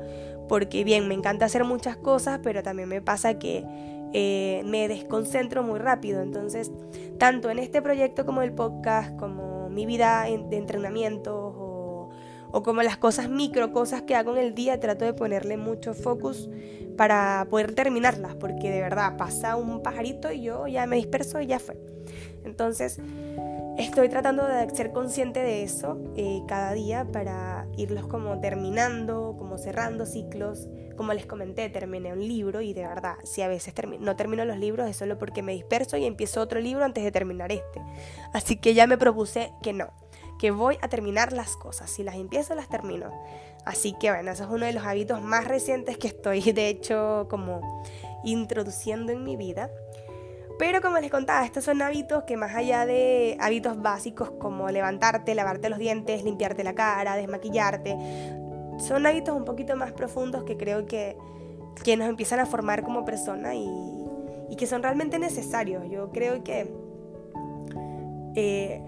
porque 0.51 0.83
bien, 0.83 1.07
me 1.07 1.15
encanta 1.15 1.45
hacer 1.45 1.63
muchas 1.63 1.97
cosas, 1.97 2.41
pero 2.43 2.65
también 2.65 2.89
me 2.89 3.01
pasa 3.01 3.39
que 3.39 3.65
eh, 4.13 4.63
me 4.65 4.89
desconcentro 4.89 5.63
muy 5.63 5.79
rápido. 5.79 6.23
Entonces, 6.23 6.73
tanto 7.19 7.51
en 7.51 7.61
este 7.61 7.81
proyecto 7.81 8.27
como 8.27 8.43
el 8.43 8.51
podcast, 8.51 9.17
como 9.17 9.50
mi 9.71 9.87
vida 9.87 10.25
de 10.25 10.57
entrenamiento 10.57 11.37
o, 11.37 12.11
o, 12.51 12.63
como 12.63 12.83
las 12.83 12.97
cosas 12.97 13.29
micro, 13.29 13.73
cosas 13.73 14.03
que 14.03 14.15
hago 14.15 14.37
en 14.37 14.43
el 14.43 14.55
día, 14.55 14.81
trato 14.81 15.05
de 15.05 15.15
ponerle 15.15 15.57
mucho 15.57 15.95
focus 15.95 16.51
para 16.97 17.47
poder 17.49 17.75
terminarlas, 17.75 18.35
porque 18.35 18.71
de 18.71 18.81
verdad 18.81 19.17
pasa 19.17 19.57
un 19.57 19.83
pajarito 19.83 20.33
y 20.33 20.43
yo 20.43 20.67
ya 20.67 20.87
me 20.87 20.97
disperso 20.97 21.41
y 21.41 21.47
ya 21.47 21.59
fue. 21.59 21.81
Entonces, 22.45 23.01
estoy 23.85 24.09
tratando 24.09 24.47
de 24.47 24.69
ser 24.71 24.93
consciente 24.93 25.41
de 25.41 25.63
eso 25.63 25.99
eh, 26.17 26.43
cada 26.47 26.73
día 26.73 27.07
para 27.11 27.67
irlos 27.77 28.07
como 28.07 28.39
terminando, 28.41 29.35
como 29.39 29.59
cerrando 29.59 30.07
ciclos. 30.07 30.69
Como 30.97 31.15
les 31.15 31.25
comenté, 31.25 31.71
terminé 31.71 32.13
un 32.13 32.21
libro 32.21 32.61
y 32.61 32.75
de 32.75 32.87
verdad, 32.87 33.15
si 33.25 33.41
a 33.41 33.49
veces 33.49 33.73
no 34.01 34.17
termino 34.17 34.45
los 34.45 34.59
libros 34.59 34.89
es 34.89 34.97
solo 34.97 35.17
porque 35.17 35.43
me 35.43 35.53
disperso 35.53 35.97
y 35.97 36.05
empiezo 36.05 36.43
otro 36.43 36.61
libro 36.61 36.85
antes 36.85 37.03
de 37.03 37.11
terminar 37.11 37.53
este. 37.53 37.81
Así 38.35 38.57
que 38.57 38.75
ya 38.75 38.87
me 38.87 38.99
propuse 38.99 39.53
que 39.63 39.73
no, 39.73 39.89
que 40.39 40.51
voy 40.51 40.77
a 40.83 40.89
terminar 40.89 41.33
las 41.33 41.57
cosas. 41.57 41.91
Si 41.91 42.03
las 42.03 42.17
empiezo, 42.17 42.55
las 42.55 42.69
termino. 42.69 43.11
Así 43.65 43.95
que 43.99 44.11
bueno, 44.11 44.31
eso 44.31 44.45
es 44.45 44.51
uno 44.51 44.67
de 44.67 44.73
los 44.73 44.85
hábitos 44.85 45.23
más 45.23 45.47
recientes 45.47 45.97
que 45.97 46.09
estoy 46.09 46.41
de 46.53 46.69
hecho 46.69 47.27
como 47.31 47.83
introduciendo 48.25 49.13
en 49.13 49.25
mi 49.25 49.37
vida. 49.37 49.71
Pero 50.61 50.83
como 50.83 50.99
les 50.99 51.11
contaba, 51.11 51.47
estos 51.47 51.65
son 51.65 51.81
hábitos 51.81 52.25
que 52.25 52.37
más 52.37 52.55
allá 52.55 52.85
de 52.85 53.35
hábitos 53.41 53.81
básicos 53.81 54.31
como 54.33 54.69
levantarte, 54.69 55.35
lavarte 55.35 55.71
los 55.71 55.79
dientes, 55.79 56.23
limpiarte 56.23 56.65
la 56.65 56.75
cara, 56.75 57.17
desmaquillarte, 57.17 57.97
son 58.79 59.07
hábitos 59.07 59.35
un 59.35 59.47
poquito 59.47 59.75
más 59.77 59.93
profundos 59.93 60.45
que 60.45 60.59
creo 60.59 60.85
que, 60.85 61.17
que 61.83 61.97
nos 61.97 62.11
empiezan 62.11 62.41
a 62.41 62.47
formar 62.47 62.83
como 62.83 63.07
persona 63.07 63.55
y, 63.55 64.55
que 64.59 64.67
son 64.67 64.83
realmente 64.83 65.19
necesarios. 65.19 65.85
Yo 65.91 66.11
creo 66.11 66.45
que 66.45 66.71
eh, 68.35 68.83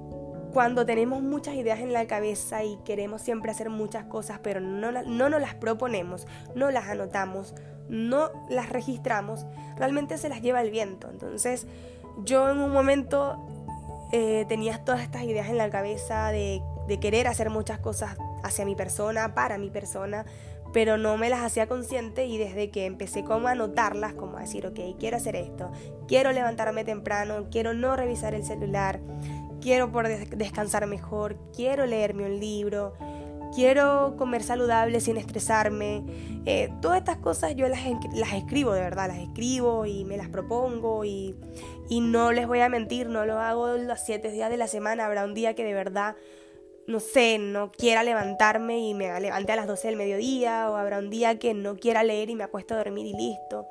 cuando 0.53 0.85
tenemos 0.85 1.23
muchas 1.23 1.55
ideas 1.55 1.81
en 1.81 1.95
la 1.95 2.07
cabeza 2.07 2.63
y 2.65 2.77
queremos 2.85 3.23
siempre 3.23 3.51
hacer 3.51 3.71
muchas 3.71 4.05
cosas, 4.05 4.41
pero 4.43 4.61
no, 4.61 4.93
no 4.93 5.29
nos 5.31 5.41
las 5.41 5.55
proponemos, 5.55 6.27
no 6.55 6.71
las 6.71 6.89
anotamos, 6.89 7.55
no 7.93 8.31
las 8.49 8.71
registramos, 8.71 9.47
realmente 9.77 10.17
se 10.17 10.31
las 10.31 10.41
lleva 10.41 10.63
el 10.63 10.71
viento. 10.71 11.09
Entonces 11.11 11.67
yo 12.25 12.51
en 12.51 12.59
un 12.59 12.73
momento 12.73 13.39
eh, 14.13 14.47
tenía 14.49 14.83
todas 14.83 15.03
estas 15.03 15.23
ideas 15.23 15.49
en 15.49 15.59
la 15.59 15.71
cabeza 15.71 16.31
de, 16.31 16.63
querer 17.01 17.27
hacer 17.27 17.49
muchas 17.49 17.79
cosas 17.79 18.17
hacia 18.43 18.67
mi 18.67 18.75
persona, 18.75 19.35
para 19.35 19.57
mi 19.57 19.71
persona, 19.71 20.27
pero 20.75 20.99
no 20.99 21.17
me 21.17 21.31
las 21.31 21.41
hacía 21.41 21.67
consciente 21.67 22.27
y 22.27 22.37
desde 22.37 22.71
que 22.71 22.85
empecé 22.85 23.25
como 23.25 23.49
a 23.49 23.53
anotarlas, 23.53 24.13
como 24.13 24.37
a 24.37 24.41
decir, 24.41 24.67
ok, 24.67 24.79
quiero 24.99 25.17
hacer 25.17 25.37
esto, 25.37 25.71
quiero 26.07 26.33
levantarme 26.33 26.85
temprano, 26.85 27.47
quiero 27.51 27.73
no 27.73 27.97
revisar 27.97 28.35
el 28.35 28.45
celular, 28.45 29.01
quiero 29.63 29.91
poder 29.91 30.29
descansar 30.37 30.87
mejor, 30.87 31.39
quiero 31.55 31.87
leerme 31.87 32.25
un 32.25 32.41
libro, 32.41 32.93
quiero 33.55 34.15
comer 34.17 34.43
saludable 34.43 35.01
sin 35.01 35.17
estresarme. 35.17 36.05
Eh, 36.47 36.73
todas 36.81 36.99
estas 36.99 37.19
cosas 37.19 37.55
yo 37.55 37.69
las, 37.69 37.81
las, 38.15 38.33
escribo, 38.35 38.73
de 38.73 38.81
verdad, 38.81 39.09
las 39.09 39.19
escribo 39.19 39.87
y 39.87 40.05
me 40.05 40.17
las 40.17 40.29
propongo 40.29 41.05
y, 41.05 41.37
y 41.89 42.01
no 42.01 42.33
les 42.33 42.47
voy 42.47 42.61
a 42.61 42.69
mentir, 42.69 43.09
no 43.09 43.25
lo 43.27 43.39
hago 43.39 43.77
los 43.77 44.01
siete 44.01 44.31
días 44.31 44.51
de 44.51 44.57
la 44.57 44.67
semana, 44.67 45.07
habrá 45.07 45.25
un 45.25 45.35
día 45.35 45.55
que 45.55 45.65
de 45.65 45.75
verdad 45.75 46.17
no 46.87 47.01
sé, 47.01 47.39
no 47.39 47.71
quiera 47.71 48.03
levantarme 48.03 48.81
y 48.81 48.95
me 48.95 49.21
levante 49.21 49.53
a 49.53 49.57
las 49.57 49.67
12 49.67 49.89
del 49.89 49.97
mediodía, 49.97 50.71
o 50.71 50.77
habrá 50.77 50.99
un 50.99 51.11
día 51.11 51.39
que 51.39 51.55
no 51.55 51.77
quiera 51.77 52.03
leer 52.03 52.31
y 52.31 52.35
me 52.35 52.45
acuesto 52.45 52.75
a 52.75 52.79
dormir 52.79 53.07
y 53.07 53.15
listo. 53.15 53.67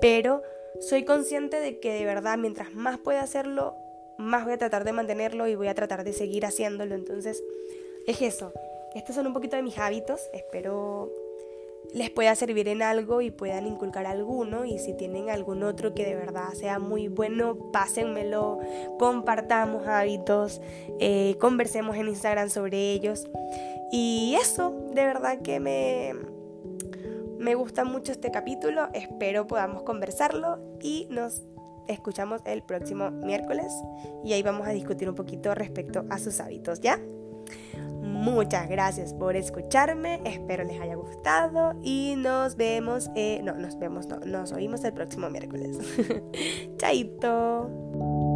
Pero 0.00 0.42
soy 0.80 1.04
consciente 1.04 1.58
de 1.60 1.80
que 1.80 1.92
de 1.92 2.04
verdad 2.04 2.38
mientras 2.38 2.72
más 2.74 2.98
pueda 2.98 3.22
hacerlo, 3.22 3.76
más 4.18 4.44
voy 4.44 4.54
a 4.54 4.58
tratar 4.58 4.84
de 4.84 4.92
mantenerlo 4.92 5.46
y 5.48 5.56
voy 5.56 5.68
a 5.68 5.74
tratar 5.74 6.04
de 6.04 6.12
seguir 6.12 6.46
haciéndolo. 6.46 6.94
Entonces, 6.94 7.42
es 8.06 8.22
eso. 8.22 8.52
Estos 8.94 9.14
son 9.14 9.26
un 9.26 9.32
poquito 9.32 9.56
de 9.56 9.62
mis 9.62 9.78
hábitos. 9.78 10.20
Espero 10.32 11.10
les 11.92 12.10
pueda 12.10 12.34
servir 12.34 12.68
en 12.68 12.82
algo 12.82 13.20
y 13.22 13.30
puedan 13.30 13.66
inculcar 13.66 14.06
alguno. 14.06 14.64
Y 14.64 14.78
si 14.78 14.94
tienen 14.94 15.30
algún 15.30 15.62
otro 15.62 15.94
que 15.94 16.04
de 16.04 16.14
verdad 16.14 16.52
sea 16.52 16.78
muy 16.78 17.08
bueno, 17.08 17.56
pásenmelo, 17.72 18.58
compartamos 18.98 19.86
hábitos, 19.86 20.60
eh, 21.00 21.36
conversemos 21.40 21.96
en 21.96 22.08
Instagram 22.08 22.50
sobre 22.50 22.92
ellos. 22.92 23.26
Y 23.90 24.36
eso, 24.40 24.70
de 24.92 25.04
verdad 25.04 25.40
que 25.40 25.60
me, 25.60 26.12
me 27.38 27.54
gusta 27.54 27.84
mucho 27.84 28.12
este 28.12 28.30
capítulo. 28.30 28.88
Espero 28.92 29.46
podamos 29.46 29.82
conversarlo 29.82 30.58
y 30.80 31.06
nos 31.10 31.42
escuchamos 31.88 32.42
el 32.44 32.62
próximo 32.62 33.10
miércoles. 33.10 33.72
Y 34.24 34.34
ahí 34.34 34.42
vamos 34.42 34.66
a 34.66 34.72
discutir 34.72 35.08
un 35.08 35.14
poquito 35.14 35.54
respecto 35.54 36.04
a 36.10 36.18
sus 36.18 36.38
hábitos, 36.40 36.80
¿ya? 36.80 37.00
Muchas 38.02 38.68
gracias 38.68 39.14
por 39.14 39.36
escucharme, 39.36 40.20
espero 40.24 40.64
les 40.64 40.80
haya 40.80 40.96
gustado 40.96 41.74
y 41.82 42.14
nos 42.16 42.56
vemos, 42.56 43.10
eh, 43.14 43.40
no, 43.44 43.54
nos 43.54 43.78
vemos, 43.78 44.06
no, 44.06 44.18
nos 44.20 44.52
oímos 44.52 44.82
el 44.84 44.92
próximo 44.92 45.30
miércoles. 45.30 45.78
Chaito. 46.78 48.27